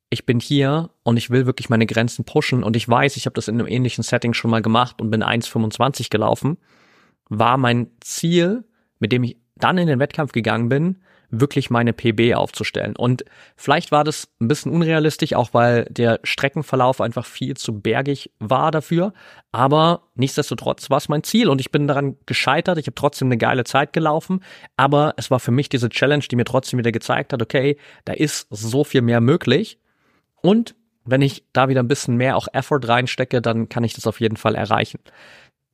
ich 0.10 0.26
bin 0.26 0.40
hier 0.40 0.90
und 1.04 1.18
ich 1.18 1.30
will 1.30 1.46
wirklich 1.46 1.70
meine 1.70 1.86
Grenzen 1.86 2.24
pushen 2.24 2.64
und 2.64 2.76
ich 2.76 2.88
weiß, 2.88 3.18
ich 3.18 3.26
habe 3.26 3.34
das 3.34 3.48
in 3.48 3.60
einem 3.60 3.68
ähnlichen 3.68 4.04
Setting 4.04 4.34
schon 4.34 4.52
mal 4.52 4.62
gemacht 4.62 5.02
und 5.02 5.12
bin 5.12 5.24
1,25 5.24 6.10
gelaufen, 6.10 6.58
war 7.30 7.58
mein 7.58 7.88
Ziel, 8.00 8.64
mit 9.00 9.12
dem 9.12 9.24
ich 9.24 9.38
dann 9.56 9.78
in 9.78 9.88
den 9.88 10.00
Wettkampf 10.00 10.32
gegangen 10.32 10.70
bin, 10.70 10.98
wirklich 11.30 11.70
meine 11.70 11.94
PB 11.94 12.36
aufzustellen. 12.36 12.96
Und 12.96 13.26
vielleicht 13.56 13.92
war 13.92 14.04
das 14.04 14.30
ein 14.40 14.48
bisschen 14.48 14.72
unrealistisch, 14.72 15.34
auch 15.34 15.54
weil 15.54 15.86
der 15.86 16.20
Streckenverlauf 16.24 17.02
einfach 17.02 17.26
viel 17.26 17.58
zu 17.58 17.80
bergig 17.80 18.32
war 18.40 18.72
dafür. 18.72 19.14
Aber 19.52 20.04
nichtsdestotrotz 20.16 20.90
war 20.90 20.98
es 20.98 21.10
mein 21.10 21.24
Ziel 21.24 21.50
und 21.50 21.60
ich 21.60 21.72
bin 21.72 21.88
daran 21.88 22.16
gescheitert. 22.26 22.78
Ich 22.78 22.88
habe 22.88 22.96
trotzdem 22.96 23.28
eine 23.28 23.38
geile 23.38 23.64
Zeit 23.64 23.94
gelaufen. 23.94 24.42
Aber 24.78 25.14
es 25.18 25.30
war 25.32 25.40
für 25.40 25.52
mich 25.52 25.70
diese 25.70 25.90
Challenge, 25.90 26.24
die 26.30 26.36
mir 26.36 26.46
trotzdem 26.46 26.80
wieder 26.80 26.92
gezeigt 26.92 27.34
hat, 27.34 27.42
okay, 27.42 27.78
da 28.06 28.14
ist 28.14 28.48
so 28.50 28.84
viel 28.84 29.02
mehr 29.02 29.22
möglich. 29.22 29.80
Und 30.42 30.76
wenn 31.08 31.22
ich 31.22 31.46
da 31.54 31.70
wieder 31.70 31.82
ein 31.82 31.88
bisschen 31.88 32.18
mehr 32.18 32.36
auch 32.36 32.48
Effort 32.54 32.82
reinstecke, 32.84 33.42
dann 33.42 33.70
kann 33.70 33.84
ich 33.84 33.94
das 33.94 34.08
auf 34.08 34.20
jeden 34.20 34.38
Fall 34.38 34.56
erreichen. 34.56 35.00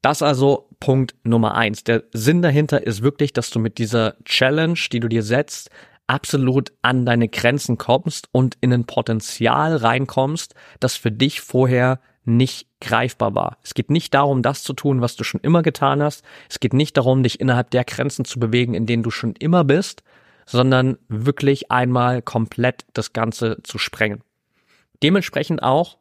Das 0.04 0.22
also 0.22 0.68
Punkt 0.82 1.16
Nummer 1.24 1.56
eins. 1.56 1.86
Der 1.86 2.04
Sinn 2.12 2.42
dahinter 2.42 2.86
ist 2.86 3.04
wirklich, 3.04 3.32
dass 3.32 3.50
du 3.50 3.60
mit 3.60 3.78
dieser 3.78 4.18
Challenge, 4.26 4.78
die 4.92 5.00
du 5.00 5.08
dir 5.08 5.24
setzt, 5.24 5.70
absolut 6.08 6.74
an 6.82 7.06
deine 7.06 7.30
Grenzen 7.30 7.78
kommst 7.78 8.28
und 8.34 8.58
in 8.60 8.74
ein 8.74 8.84
Potenzial 8.84 9.78
reinkommst, 9.78 10.56
das 10.82 10.98
für 10.98 11.10
dich 11.10 11.40
vorher 11.40 12.02
nicht 12.26 12.68
greifbar 12.82 13.34
war. 13.34 13.58
Es 13.64 13.76
geht 13.76 13.90
nicht 13.90 14.14
darum, 14.14 14.42
das 14.42 14.64
zu 14.64 14.74
tun, 14.74 15.00
was 15.00 15.16
du 15.16 15.24
schon 15.24 15.40
immer 15.40 15.62
getan 15.62 16.04
hast. 16.04 16.26
Es 16.50 16.60
geht 16.60 16.74
nicht 16.74 16.98
darum, 16.98 17.24
dich 17.24 17.40
innerhalb 17.40 17.72
der 17.72 17.86
Grenzen 17.86 18.26
zu 18.26 18.40
bewegen, 18.40 18.74
in 18.74 18.86
denen 18.86 19.04
du 19.04 19.10
schon 19.10 19.38
immer 19.38 19.64
bist, 19.64 20.04
sondern 20.46 20.98
wirklich 21.08 21.72
einmal 21.72 22.22
komplett 22.22 22.86
das 22.92 23.14
Ganze 23.14 23.60
zu 23.64 23.78
sprengen. 23.78 24.22
Dementsprechend 25.02 25.64
auch 25.64 25.98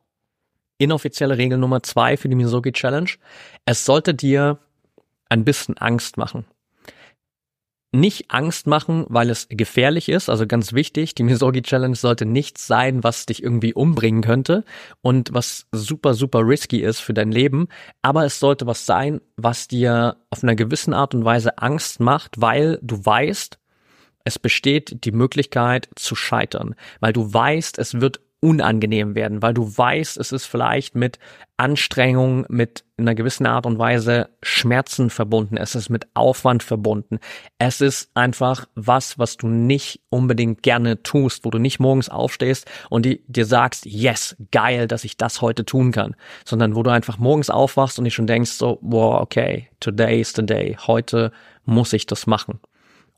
inoffizielle 0.82 1.38
Regel 1.38 1.58
Nummer 1.58 1.82
zwei 1.82 2.16
für 2.16 2.28
die 2.28 2.34
Misogi 2.34 2.72
Challenge. 2.72 3.10
Es 3.64 3.84
sollte 3.84 4.14
dir 4.14 4.58
ein 5.28 5.44
bisschen 5.44 5.78
Angst 5.78 6.16
machen. 6.16 6.44
Nicht 7.94 8.30
Angst 8.30 8.66
machen, 8.66 9.04
weil 9.08 9.28
es 9.28 9.48
gefährlich 9.50 10.08
ist, 10.08 10.30
also 10.30 10.46
ganz 10.46 10.72
wichtig, 10.72 11.14
die 11.14 11.24
Misogi 11.24 11.60
Challenge 11.60 11.94
sollte 11.94 12.24
nichts 12.24 12.66
sein, 12.66 13.04
was 13.04 13.26
dich 13.26 13.42
irgendwie 13.42 13.74
umbringen 13.74 14.22
könnte 14.22 14.64
und 15.02 15.34
was 15.34 15.66
super, 15.72 16.14
super 16.14 16.40
risky 16.40 16.80
ist 16.80 17.00
für 17.00 17.12
dein 17.12 17.30
Leben, 17.30 17.68
aber 18.00 18.24
es 18.24 18.40
sollte 18.40 18.66
was 18.66 18.86
sein, 18.86 19.20
was 19.36 19.68
dir 19.68 20.16
auf 20.30 20.42
einer 20.42 20.54
gewissen 20.54 20.94
Art 20.94 21.14
und 21.14 21.26
Weise 21.26 21.58
Angst 21.58 22.00
macht, 22.00 22.40
weil 22.40 22.78
du 22.80 23.04
weißt, 23.04 23.58
es 24.24 24.38
besteht 24.38 25.04
die 25.04 25.12
Möglichkeit 25.12 25.90
zu 25.94 26.14
scheitern, 26.14 26.74
weil 27.00 27.12
du 27.12 27.32
weißt, 27.32 27.78
es 27.78 28.00
wird 28.00 28.20
unangenehm 28.42 29.14
werden, 29.14 29.40
weil 29.40 29.54
du 29.54 29.78
weißt, 29.78 30.18
es 30.18 30.32
ist 30.32 30.46
vielleicht 30.46 30.96
mit 30.96 31.20
Anstrengung, 31.56 32.44
mit 32.48 32.84
einer 32.96 33.14
gewissen 33.14 33.46
Art 33.46 33.66
und 33.66 33.78
Weise 33.78 34.30
Schmerzen 34.42 35.10
verbunden, 35.10 35.56
es 35.56 35.76
ist 35.76 35.90
mit 35.90 36.08
Aufwand 36.14 36.64
verbunden. 36.64 37.20
Es 37.58 37.80
ist 37.80 38.10
einfach 38.14 38.66
was, 38.74 39.16
was 39.16 39.36
du 39.36 39.46
nicht 39.46 40.00
unbedingt 40.08 40.64
gerne 40.64 41.04
tust, 41.04 41.44
wo 41.44 41.50
du 41.50 41.58
nicht 41.58 41.78
morgens 41.78 42.08
aufstehst 42.08 42.68
und 42.90 43.06
die, 43.06 43.22
dir 43.28 43.46
sagst, 43.46 43.86
yes, 43.86 44.36
geil, 44.50 44.88
dass 44.88 45.04
ich 45.04 45.16
das 45.16 45.40
heute 45.40 45.64
tun 45.64 45.92
kann, 45.92 46.16
sondern 46.44 46.74
wo 46.74 46.82
du 46.82 46.90
einfach 46.90 47.18
morgens 47.18 47.48
aufwachst 47.48 47.98
und 47.98 48.06
dich 48.06 48.14
schon 48.14 48.26
denkst 48.26 48.50
so, 48.50 48.78
wow, 48.82 49.20
okay, 49.20 49.68
today 49.78 50.20
is 50.20 50.32
the 50.34 50.44
day, 50.44 50.76
heute 50.84 51.30
muss 51.64 51.92
ich 51.92 52.06
das 52.06 52.26
machen 52.26 52.58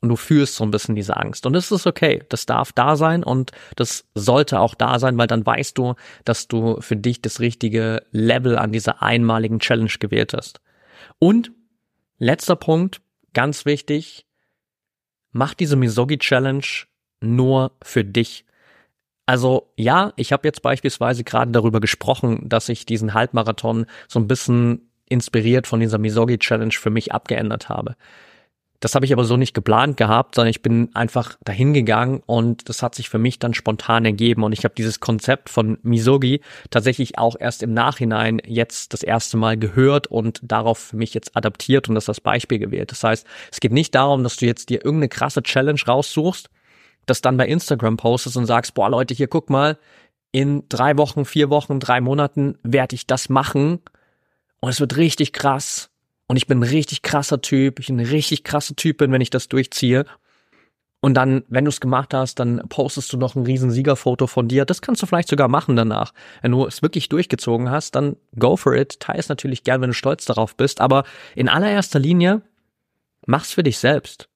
und 0.05 0.09
du 0.09 0.15
fühlst 0.15 0.55
so 0.55 0.63
ein 0.63 0.69
bisschen 0.69 0.93
diese 0.93 1.17
Angst. 1.17 1.47
Und 1.47 1.53
das 1.53 1.71
ist 1.71 1.87
okay. 1.87 2.21
Das 2.29 2.45
darf 2.45 2.71
da 2.71 2.95
sein 2.95 3.23
und 3.23 3.51
das 3.75 4.05
sollte 4.13 4.59
auch 4.59 4.75
da 4.75 4.99
sein, 4.99 5.17
weil 5.17 5.25
dann 5.25 5.43
weißt 5.43 5.75
du, 5.79 5.95
dass 6.25 6.47
du 6.47 6.79
für 6.79 6.95
dich 6.95 7.23
das 7.23 7.39
richtige 7.39 8.03
Level 8.11 8.55
an 8.59 8.71
dieser 8.71 9.01
einmaligen 9.01 9.57
Challenge 9.57 9.91
gewählt 9.99 10.33
hast. 10.35 10.61
Und 11.17 11.51
letzter 12.19 12.55
Punkt, 12.55 13.01
ganz 13.33 13.65
wichtig, 13.65 14.27
mach 15.31 15.55
diese 15.55 15.75
Misogi 15.75 16.19
Challenge 16.19 16.65
nur 17.19 17.71
für 17.81 18.03
dich. 18.03 18.45
Also 19.25 19.71
ja, 19.75 20.13
ich 20.17 20.31
habe 20.31 20.47
jetzt 20.47 20.61
beispielsweise 20.61 21.23
gerade 21.23 21.51
darüber 21.51 21.79
gesprochen, 21.79 22.47
dass 22.47 22.69
ich 22.69 22.85
diesen 22.85 23.15
Halbmarathon 23.15 23.87
so 24.07 24.19
ein 24.19 24.27
bisschen 24.27 24.91
inspiriert 25.09 25.65
von 25.65 25.79
dieser 25.79 25.97
Misogi 25.97 26.37
Challenge 26.37 26.73
für 26.73 26.91
mich 26.91 27.11
abgeändert 27.11 27.69
habe. 27.69 27.95
Das 28.85 28.93
habe 28.93 29.03
ich 29.03 29.13
aber 29.13 29.23
so 29.23 29.35
nicht 29.35 29.55
geplant 29.55 29.97
gehabt, 29.97 30.35
sondern 30.35 30.51
ich 30.51 30.61
bin 30.61 30.93
einfach 30.93 31.39
dahin 31.43 31.73
gegangen 31.73 32.21
und 32.27 32.69
das 32.69 32.83
hat 32.83 32.93
sich 32.93 33.09
für 33.09 33.17
mich 33.17 33.39
dann 33.39 33.55
spontan 33.55 34.05
ergeben 34.05 34.43
und 34.43 34.53
ich 34.53 34.63
habe 34.63 34.75
dieses 34.75 34.99
Konzept 34.99 35.49
von 35.49 35.79
Misogi 35.81 36.41
tatsächlich 36.69 37.17
auch 37.17 37.35
erst 37.39 37.63
im 37.63 37.73
Nachhinein 37.73 38.39
jetzt 38.45 38.93
das 38.93 39.01
erste 39.01 39.37
Mal 39.37 39.57
gehört 39.57 40.05
und 40.05 40.39
darauf 40.43 40.77
für 40.77 40.97
mich 40.97 41.15
jetzt 41.15 41.35
adaptiert 41.35 41.89
und 41.89 41.95
das 41.95 42.09
als 42.09 42.21
Beispiel 42.21 42.59
gewählt. 42.59 42.91
Das 42.91 43.03
heißt, 43.03 43.25
es 43.51 43.59
geht 43.59 43.71
nicht 43.71 43.95
darum, 43.95 44.21
dass 44.21 44.37
du 44.37 44.45
jetzt 44.45 44.69
dir 44.69 44.85
irgendeine 44.85 45.09
krasse 45.09 45.41
Challenge 45.41 45.81
raussuchst, 45.87 46.51
das 47.07 47.21
dann 47.21 47.37
bei 47.37 47.47
Instagram 47.47 47.97
postest 47.97 48.37
und 48.37 48.45
sagst, 48.45 48.75
boah 48.75 48.91
Leute, 48.91 49.15
hier 49.15 49.27
guck 49.27 49.49
mal, 49.49 49.79
in 50.31 50.61
drei 50.69 50.95
Wochen, 50.99 51.25
vier 51.25 51.49
Wochen, 51.49 51.79
drei 51.79 52.01
Monaten 52.01 52.59
werde 52.61 52.93
ich 52.93 53.07
das 53.07 53.29
machen 53.29 53.79
und 54.59 54.69
es 54.69 54.79
wird 54.79 54.95
richtig 54.95 55.33
krass 55.33 55.89
und 56.27 56.37
ich 56.37 56.47
bin 56.47 56.59
ein 56.59 56.63
richtig 56.63 57.01
krasser 57.01 57.41
Typ, 57.41 57.79
ich 57.79 57.87
bin 57.87 57.99
ein 57.99 58.05
richtig 58.05 58.43
krasser 58.43 58.75
Typ 58.75 58.97
bin, 58.97 59.11
wenn 59.11 59.21
ich 59.21 59.29
das 59.29 59.47
durchziehe. 59.47 60.05
Und 61.01 61.13
dann, 61.13 61.43
wenn 61.49 61.65
du 61.65 61.69
es 61.69 61.81
gemacht 61.81 62.15
hast, 62.15 62.39
dann 62.39 62.63
postest 62.67 63.13
du 63.13 63.17
noch 63.17 63.35
ein 63.35 63.43
riesen 63.43 63.69
Siegerfoto 63.69 64.25
von 64.25 64.47
dir. 64.47 64.65
Das 64.65 64.81
kannst 64.81 65.03
du 65.03 65.05
vielleicht 65.05 65.29
sogar 65.29 65.47
machen 65.47 65.75
danach. 65.75 66.13
Wenn 66.41 66.51
du 66.51 66.65
es 66.65 66.81
wirklich 66.81 67.09
durchgezogen 67.09 67.69
hast, 67.69 67.93
dann 67.93 68.15
go 68.39 68.57
for 68.57 68.73
it. 68.73 68.99
Teil 68.99 69.19
es 69.19 69.29
natürlich 69.29 69.63
gern, 69.63 69.81
wenn 69.81 69.91
du 69.91 69.93
stolz 69.93 70.25
darauf 70.25 70.55
bist. 70.55 70.81
Aber 70.81 71.03
in 71.35 71.47
allererster 71.47 71.99
Linie, 71.99 72.41
mach's 73.27 73.51
für 73.51 73.61
dich 73.61 73.77
selbst. 73.77 74.29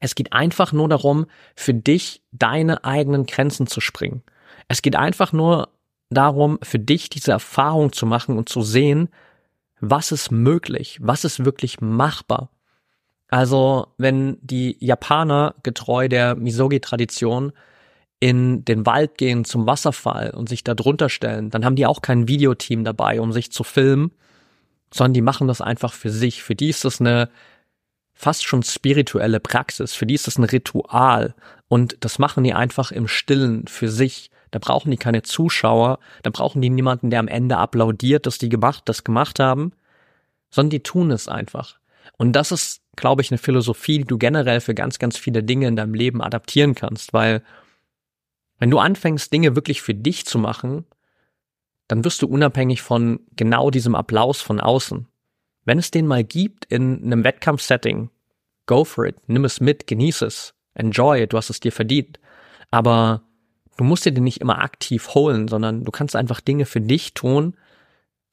Es 0.00 0.14
geht 0.14 0.32
einfach 0.32 0.72
nur 0.72 0.88
darum, 0.88 1.26
für 1.54 1.74
dich 1.74 2.22
deine 2.32 2.84
eigenen 2.84 3.26
Grenzen 3.26 3.66
zu 3.66 3.82
springen. 3.82 4.22
Es 4.68 4.80
geht 4.80 4.96
einfach 4.96 5.32
nur 5.32 5.68
darum, 6.08 6.58
für 6.62 6.78
dich 6.78 7.10
diese 7.10 7.32
Erfahrung 7.32 7.92
zu 7.92 8.06
machen 8.06 8.38
und 8.38 8.48
zu 8.48 8.62
sehen, 8.62 9.10
was 9.82 10.12
ist 10.12 10.30
möglich, 10.30 10.98
was 11.02 11.24
ist 11.24 11.44
wirklich 11.44 11.80
machbar. 11.80 12.50
Also, 13.28 13.88
wenn 13.98 14.38
die 14.40 14.76
Japaner 14.78 15.56
getreu 15.62 16.08
der 16.08 16.36
Misogi-Tradition 16.36 17.52
in 18.20 18.64
den 18.64 18.86
Wald 18.86 19.18
gehen 19.18 19.44
zum 19.44 19.66
Wasserfall 19.66 20.30
und 20.30 20.48
sich 20.48 20.62
da 20.62 20.74
drunter 20.74 21.08
stellen, 21.08 21.50
dann 21.50 21.64
haben 21.64 21.74
die 21.74 21.86
auch 21.86 22.00
kein 22.00 22.28
Videoteam 22.28 22.84
dabei, 22.84 23.20
um 23.20 23.32
sich 23.32 23.50
zu 23.50 23.64
filmen, 23.64 24.12
sondern 24.94 25.14
die 25.14 25.22
machen 25.22 25.48
das 25.48 25.60
einfach 25.60 25.92
für 25.94 26.10
sich. 26.10 26.44
Für 26.44 26.54
die 26.54 26.68
ist 26.68 26.84
das 26.84 27.00
eine 27.00 27.28
fast 28.14 28.44
schon 28.44 28.62
spirituelle 28.62 29.40
Praxis. 29.40 29.94
Für 29.94 30.06
die 30.06 30.14
ist 30.14 30.28
das 30.28 30.38
ein 30.38 30.44
Ritual. 30.44 31.34
Und 31.66 31.96
das 32.00 32.20
machen 32.20 32.44
die 32.44 32.54
einfach 32.54 32.92
im 32.92 33.08
Stillen 33.08 33.66
für 33.66 33.88
sich. 33.88 34.30
Da 34.52 34.60
brauchen 34.60 34.90
die 34.90 34.96
keine 34.96 35.22
Zuschauer. 35.22 35.98
Da 36.22 36.30
brauchen 36.30 36.62
die 36.62 36.70
niemanden, 36.70 37.10
der 37.10 37.18
am 37.18 37.26
Ende 37.26 37.56
applaudiert, 37.56 38.26
dass 38.26 38.38
die 38.38 38.48
gemacht, 38.48 38.82
das 38.84 39.02
gemacht 39.02 39.40
haben, 39.40 39.72
sondern 40.50 40.70
die 40.70 40.82
tun 40.82 41.10
es 41.10 41.26
einfach. 41.26 41.78
Und 42.18 42.34
das 42.34 42.52
ist, 42.52 42.82
glaube 42.94 43.22
ich, 43.22 43.30
eine 43.30 43.38
Philosophie, 43.38 43.98
die 43.98 44.04
du 44.04 44.18
generell 44.18 44.60
für 44.60 44.74
ganz, 44.74 44.98
ganz 44.98 45.16
viele 45.16 45.42
Dinge 45.42 45.66
in 45.66 45.74
deinem 45.74 45.94
Leben 45.94 46.22
adaptieren 46.22 46.74
kannst, 46.74 47.12
weil 47.12 47.42
wenn 48.58 48.70
du 48.70 48.78
anfängst, 48.78 49.32
Dinge 49.32 49.56
wirklich 49.56 49.82
für 49.82 49.94
dich 49.94 50.24
zu 50.26 50.38
machen, 50.38 50.84
dann 51.88 52.04
wirst 52.04 52.22
du 52.22 52.28
unabhängig 52.28 52.82
von 52.82 53.20
genau 53.34 53.70
diesem 53.70 53.94
Applaus 53.94 54.40
von 54.40 54.60
außen. 54.60 55.08
Wenn 55.64 55.78
es 55.78 55.90
den 55.90 56.06
mal 56.06 56.22
gibt 56.22 56.66
in 56.66 57.02
einem 57.02 57.24
Wettkampfsetting, 57.24 58.10
go 58.66 58.84
for 58.84 59.06
it, 59.06 59.16
nimm 59.26 59.44
es 59.44 59.60
mit, 59.60 59.86
genieß 59.86 60.22
es, 60.22 60.54
enjoy, 60.74 61.26
du 61.26 61.36
hast 61.36 61.50
es 61.50 61.60
dir 61.60 61.72
verdient. 61.72 62.20
Aber 62.70 63.22
du 63.76 63.84
musst 63.84 64.04
dir 64.04 64.12
den 64.12 64.24
nicht 64.24 64.40
immer 64.40 64.60
aktiv 64.60 65.14
holen, 65.14 65.48
sondern 65.48 65.84
du 65.84 65.90
kannst 65.90 66.16
einfach 66.16 66.40
Dinge 66.40 66.66
für 66.66 66.80
dich 66.80 67.14
tun, 67.14 67.54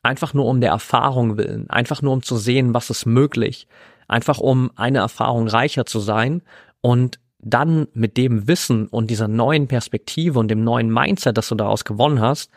Einfach 0.01 0.33
nur 0.33 0.45
um 0.45 0.61
der 0.61 0.71
Erfahrung 0.71 1.37
willen, 1.37 1.69
einfach 1.69 2.01
nur 2.01 2.13
um 2.13 2.23
zu 2.23 2.37
sehen, 2.37 2.73
was 2.73 2.89
ist 2.89 3.05
möglich, 3.05 3.67
einfach 4.07 4.39
um 4.39 4.71
eine 4.77 4.99
Erfahrung 4.99 5.49
reicher 5.49 5.85
zu 5.85 5.99
sein 5.99 6.41
und 6.79 7.19
dann 7.39 7.87
mit 7.93 8.15
dem 8.15 8.47
Wissen 8.47 8.87
und 8.87 9.09
dieser 9.09 9.27
neuen 9.27 9.67
Perspektive 9.67 10.39
und 10.39 10.47
dem 10.47 10.63
neuen 10.63 10.91
Mindset, 10.91 11.37
das 11.37 11.49
du 11.49 11.55
daraus 11.55 11.83
gewonnen 11.83 12.21
hast, 12.21 12.49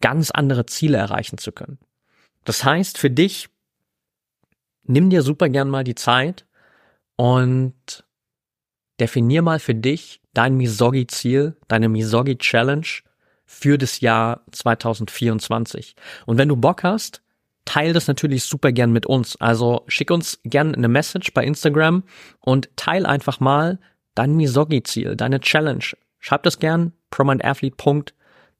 ganz 0.00 0.30
andere 0.30 0.66
Ziele 0.66 0.98
erreichen 0.98 1.38
zu 1.38 1.50
können. 1.50 1.78
Das 2.44 2.62
heißt, 2.62 2.96
für 2.96 3.10
dich, 3.10 3.48
nimm 4.84 5.10
dir 5.10 5.22
super 5.22 5.48
gern 5.48 5.68
mal 5.68 5.82
die 5.82 5.94
Zeit 5.96 6.46
und 7.16 8.04
definier 9.00 9.42
mal 9.42 9.58
für 9.58 9.74
dich 9.74 10.20
dein 10.36 10.56
Misogi-Ziel, 10.56 11.56
deine 11.66 11.88
Misogi-Challenge 11.88 12.86
für 13.46 13.78
das 13.78 14.00
Jahr 14.00 14.42
2024. 14.52 15.96
Und 16.26 16.36
wenn 16.36 16.48
du 16.48 16.56
Bock 16.56 16.82
hast, 16.82 17.22
teil 17.64 17.92
das 17.94 18.06
natürlich 18.06 18.44
super 18.44 18.70
gern 18.72 18.92
mit 18.92 19.06
uns. 19.06 19.36
Also 19.40 19.84
schick 19.88 20.10
uns 20.10 20.38
gern 20.44 20.74
eine 20.74 20.88
Message 20.88 21.32
bei 21.32 21.44
Instagram 21.44 22.02
und 22.40 22.68
teil 22.76 23.06
einfach 23.06 23.40
mal 23.40 23.78
dein 24.14 24.36
Misogi-Ziel, 24.36 25.16
deine 25.16 25.40
Challenge. 25.40 25.84
Schreib 26.18 26.42
das 26.42 26.58
gern, 26.58 26.92
promindathlete. 27.10 27.76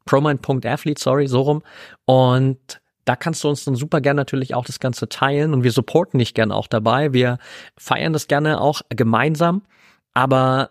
Promind.athlete, 0.07 1.03
sorry, 1.03 1.27
so 1.27 1.41
rum. 1.43 1.63
Und 2.05 2.81
da 3.05 3.17
kannst 3.17 3.43
du 3.45 3.49
uns 3.49 3.65
dann 3.65 3.75
super 3.75 4.01
gern 4.01 4.17
natürlich 4.17 4.55
auch 4.55 4.65
das 4.65 4.81
Ganze 4.81 5.09
teilen 5.09 5.53
und 5.53 5.63
wir 5.65 5.73
supporten 5.73 6.19
dich 6.19 6.33
gern 6.33 6.53
auch 6.53 6.69
dabei. 6.69 7.13
Wir 7.13 7.39
feiern 7.77 8.13
das 8.13 8.29
gerne 8.29 8.61
auch 8.61 8.83
gemeinsam, 8.89 9.63
aber 10.15 10.71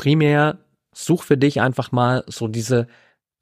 primär 0.00 0.64
such 0.94 1.24
für 1.24 1.36
dich 1.36 1.60
einfach 1.60 1.92
mal 1.92 2.24
so 2.26 2.48
diese 2.48 2.86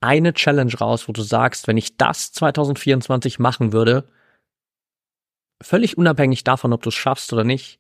eine 0.01 0.35
Challenge 0.35 0.75
raus, 0.75 1.07
wo 1.07 1.12
du 1.12 1.23
sagst, 1.23 1.68
wenn 1.68 1.77
ich 1.77 1.97
das 1.97 2.33
2024 2.33 3.38
machen 3.38 3.73
würde, 3.73 4.09
völlig 5.62 5.97
unabhängig 5.97 6.42
davon, 6.42 6.73
ob 6.73 6.83
du 6.83 6.88
es 6.88 6.97
schaffst 6.97 7.33
oder 7.33 7.44
nicht, 7.44 7.79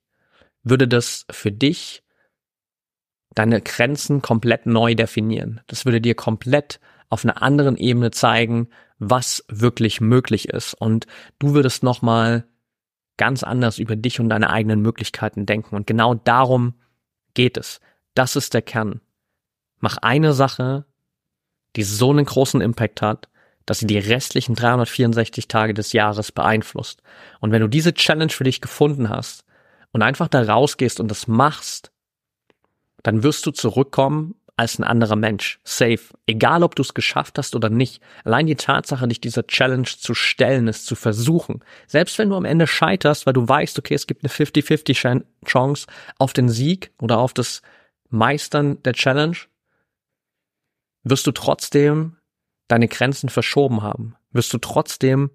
würde 0.62 0.86
das 0.86 1.26
für 1.28 1.50
dich 1.50 2.04
deine 3.34 3.60
Grenzen 3.60 4.22
komplett 4.22 4.66
neu 4.66 4.94
definieren. 4.94 5.60
Das 5.66 5.84
würde 5.84 6.00
dir 6.00 6.14
komplett 6.14 6.78
auf 7.08 7.24
einer 7.24 7.42
anderen 7.42 7.76
Ebene 7.76 8.12
zeigen, 8.12 8.68
was 9.00 9.44
wirklich 9.48 10.00
möglich 10.00 10.50
ist. 10.50 10.74
Und 10.74 11.08
du 11.40 11.52
würdest 11.52 11.82
nochmal 11.82 12.46
ganz 13.16 13.42
anders 13.42 13.80
über 13.80 13.96
dich 13.96 14.20
und 14.20 14.28
deine 14.28 14.50
eigenen 14.50 14.82
Möglichkeiten 14.82 15.46
denken. 15.46 15.74
Und 15.74 15.88
genau 15.88 16.14
darum 16.14 16.74
geht 17.34 17.56
es. 17.56 17.80
Das 18.18 18.36
ist 18.36 18.52
der 18.52 18.62
Kern. 18.62 19.00
Mach 19.78 19.96
eine 19.98 20.32
Sache 20.32 20.84
die 21.76 21.84
so 21.84 22.10
einen 22.10 22.24
großen 22.24 22.60
Impact 22.60 23.02
hat, 23.02 23.28
dass 23.64 23.78
sie 23.78 23.86
die 23.86 23.98
restlichen 23.98 24.54
364 24.54 25.46
Tage 25.46 25.74
des 25.74 25.92
Jahres 25.92 26.32
beeinflusst. 26.32 27.02
Und 27.40 27.52
wenn 27.52 27.60
du 27.60 27.68
diese 27.68 27.94
Challenge 27.94 28.32
für 28.32 28.44
dich 28.44 28.60
gefunden 28.60 29.08
hast 29.10 29.44
und 29.92 30.02
einfach 30.02 30.26
da 30.26 30.42
rausgehst 30.42 30.98
und 30.98 31.08
das 31.08 31.28
machst, 31.28 31.92
dann 33.02 33.22
wirst 33.22 33.46
du 33.46 33.52
zurückkommen 33.52 34.34
als 34.56 34.80
ein 34.80 34.84
anderer 34.84 35.14
Mensch. 35.14 35.60
Safe. 35.62 36.00
Egal, 36.26 36.64
ob 36.64 36.74
du 36.74 36.82
es 36.82 36.94
geschafft 36.94 37.38
hast 37.38 37.54
oder 37.54 37.70
nicht. 37.70 38.02
Allein 38.24 38.48
die 38.48 38.56
Tatsache, 38.56 39.06
dich 39.06 39.20
dieser 39.20 39.46
Challenge 39.46 39.84
zu 39.84 40.14
stellen, 40.14 40.66
es 40.66 40.84
zu 40.84 40.96
versuchen. 40.96 41.60
Selbst 41.86 42.18
wenn 42.18 42.30
du 42.30 42.36
am 42.36 42.44
Ende 42.44 42.66
scheiterst, 42.66 43.24
weil 43.24 43.34
du 43.34 43.46
weißt, 43.46 43.78
okay, 43.78 43.94
es 43.94 44.08
gibt 44.08 44.24
eine 44.24 44.32
50-50 44.32 45.22
Chance 45.46 45.86
auf 46.18 46.32
den 46.32 46.48
Sieg 46.48 46.90
oder 47.00 47.18
auf 47.18 47.34
das 47.34 47.62
Meistern 48.08 48.82
der 48.82 48.92
Challenge, 48.92 49.36
wirst 51.04 51.26
du 51.26 51.32
trotzdem 51.32 52.16
deine 52.68 52.88
Grenzen 52.88 53.28
verschoben 53.28 53.82
haben. 53.82 54.14
Wirst 54.30 54.52
du 54.52 54.58
trotzdem 54.58 55.30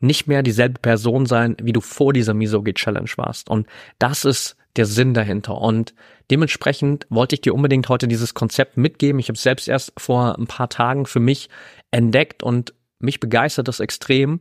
nicht 0.00 0.28
mehr 0.28 0.42
dieselbe 0.42 0.78
Person 0.78 1.26
sein, 1.26 1.56
wie 1.60 1.72
du 1.72 1.80
vor 1.80 2.12
dieser 2.12 2.34
Misogi 2.34 2.72
Challenge 2.74 3.10
warst. 3.16 3.50
Und 3.50 3.66
das 3.98 4.24
ist 4.24 4.56
der 4.76 4.86
Sinn 4.86 5.12
dahinter. 5.12 5.60
Und 5.60 5.94
dementsprechend 6.30 7.06
wollte 7.10 7.34
ich 7.34 7.40
dir 7.40 7.54
unbedingt 7.54 7.88
heute 7.88 8.06
dieses 8.06 8.34
Konzept 8.34 8.76
mitgeben. 8.76 9.18
Ich 9.18 9.28
habe 9.28 9.36
es 9.36 9.42
selbst 9.42 9.66
erst 9.66 9.92
vor 9.98 10.38
ein 10.38 10.46
paar 10.46 10.68
Tagen 10.68 11.06
für 11.06 11.20
mich 11.20 11.48
entdeckt 11.90 12.42
und 12.42 12.74
mich 13.00 13.18
begeistert 13.18 13.66
das 13.66 13.80
extrem, 13.80 14.40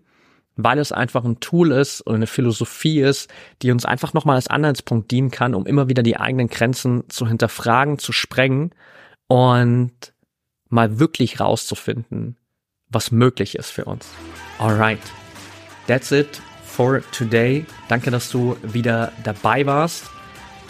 weil 0.58 0.80
es 0.80 0.92
einfach 0.92 1.24
ein 1.24 1.40
Tool 1.40 1.72
ist 1.72 2.02
und 2.02 2.16
eine 2.16 2.28
Philosophie 2.28 3.00
ist, 3.00 3.32
die 3.62 3.72
uns 3.72 3.86
einfach 3.86 4.14
nochmal 4.14 4.36
als 4.36 4.48
Anhaltspunkt 4.48 5.12
dienen 5.12 5.32
kann, 5.32 5.56
um 5.56 5.66
immer 5.66 5.88
wieder 5.88 6.04
die 6.04 6.18
eigenen 6.18 6.50
Grenzen 6.50 7.04
zu 7.10 7.28
hinterfragen, 7.28 8.00
zu 8.00 8.12
sprengen 8.12 8.72
und 9.28 10.14
mal 10.70 11.00
wirklich 11.00 11.40
rauszufinden, 11.40 12.38
was 12.90 13.12
möglich 13.12 13.56
ist 13.56 13.70
für 13.70 13.86
uns. 13.86 14.10
Alright, 14.60 15.00
that's 15.88 16.12
it 16.12 16.42
for 16.64 17.02
today. 17.12 17.66
Danke, 17.88 18.12
dass 18.12 18.30
du 18.30 18.58
wieder 18.64 19.12
dabei 19.24 19.66
warst. 19.66 20.06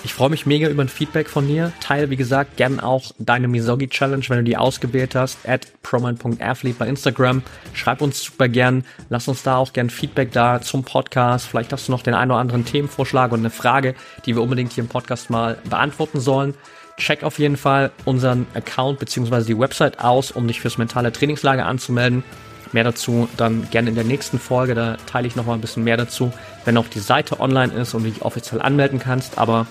Ich 0.07 0.13
freue 0.13 0.29
mich 0.29 0.45
mega 0.45 0.69
über 0.69 0.85
ein 0.85 0.87
Feedback 0.87 1.27
von 1.27 1.49
dir. 1.49 1.73
Teile, 1.81 2.09
wie 2.09 2.15
gesagt, 2.15 2.55
gern 2.55 2.79
auch 2.79 3.11
deine 3.19 3.49
Misogi 3.49 3.89
Challenge, 3.89 4.23
wenn 4.29 4.37
du 4.37 4.43
die 4.45 4.55
ausgewählt 4.55 5.15
hast, 5.15 5.37
at 5.45 5.67
proman.athlete 5.83 6.77
bei 6.79 6.87
Instagram. 6.87 7.43
Schreib 7.73 8.01
uns 8.01 8.23
super 8.23 8.47
gern. 8.47 8.85
Lass 9.09 9.27
uns 9.27 9.43
da 9.43 9.57
auch 9.57 9.73
gern 9.73 9.89
Feedback 9.89 10.31
da 10.31 10.61
zum 10.61 10.85
Podcast. 10.85 11.45
Vielleicht 11.47 11.73
hast 11.73 11.89
du 11.89 11.91
noch 11.91 12.03
den 12.03 12.13
einen 12.13 12.31
oder 12.31 12.39
anderen 12.39 12.63
Themenvorschlag 12.63 13.33
und 13.33 13.39
eine 13.39 13.49
Frage, 13.49 13.95
die 14.25 14.33
wir 14.33 14.41
unbedingt 14.41 14.71
hier 14.71 14.85
im 14.85 14.89
Podcast 14.89 15.29
mal 15.29 15.57
beantworten 15.69 16.21
sollen. 16.21 16.53
Check 16.95 17.23
auf 17.23 17.37
jeden 17.37 17.57
Fall 17.57 17.91
unseren 18.05 18.47
Account 18.53 18.99
bzw. 18.99 19.43
die 19.43 19.59
Website 19.59 19.99
aus, 19.99 20.31
um 20.31 20.47
dich 20.47 20.61
fürs 20.61 20.77
mentale 20.77 21.11
Trainingslager 21.11 21.65
anzumelden. 21.65 22.23
Mehr 22.71 22.85
dazu 22.85 23.27
dann 23.35 23.69
gerne 23.71 23.89
in 23.89 23.95
der 23.95 24.05
nächsten 24.05 24.39
Folge, 24.39 24.73
da 24.73 24.95
teile 25.05 25.27
ich 25.27 25.35
nochmal 25.35 25.55
ein 25.55 25.61
bisschen 25.61 25.83
mehr 25.83 25.97
dazu, 25.97 26.31
wenn 26.63 26.77
auch 26.77 26.87
die 26.87 26.99
Seite 26.99 27.41
online 27.41 27.73
ist 27.73 27.93
und 27.93 28.05
du 28.05 28.09
dich 28.09 28.21
offiziell 28.21 28.61
anmelden 28.61 28.99
kannst. 28.99 29.37
Aber 29.37 29.67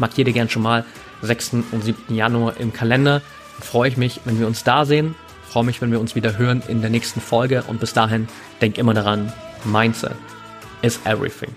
markiere 0.00 0.26
dir 0.26 0.32
gern 0.32 0.48
schon 0.48 0.62
mal 0.62 0.84
6. 1.22 1.52
und 1.70 1.84
7. 1.84 2.14
Januar 2.14 2.56
im 2.58 2.72
Kalender. 2.72 3.22
Dann 3.58 3.62
freue 3.66 3.88
ich 3.88 3.96
mich, 3.96 4.20
wenn 4.24 4.40
wir 4.40 4.46
uns 4.46 4.64
da 4.64 4.84
sehen. 4.84 5.14
Freue 5.48 5.64
mich, 5.64 5.80
wenn 5.80 5.92
wir 5.92 6.00
uns 6.00 6.14
wieder 6.14 6.38
hören 6.38 6.62
in 6.66 6.80
der 6.80 6.90
nächsten 6.90 7.20
Folge. 7.20 7.62
Und 7.66 7.80
bis 7.80 7.92
dahin, 7.92 8.28
denk 8.60 8.78
immer 8.78 8.94
daran, 8.94 9.32
Mindset 9.64 10.14
is 10.82 10.98
everything. 11.04 11.54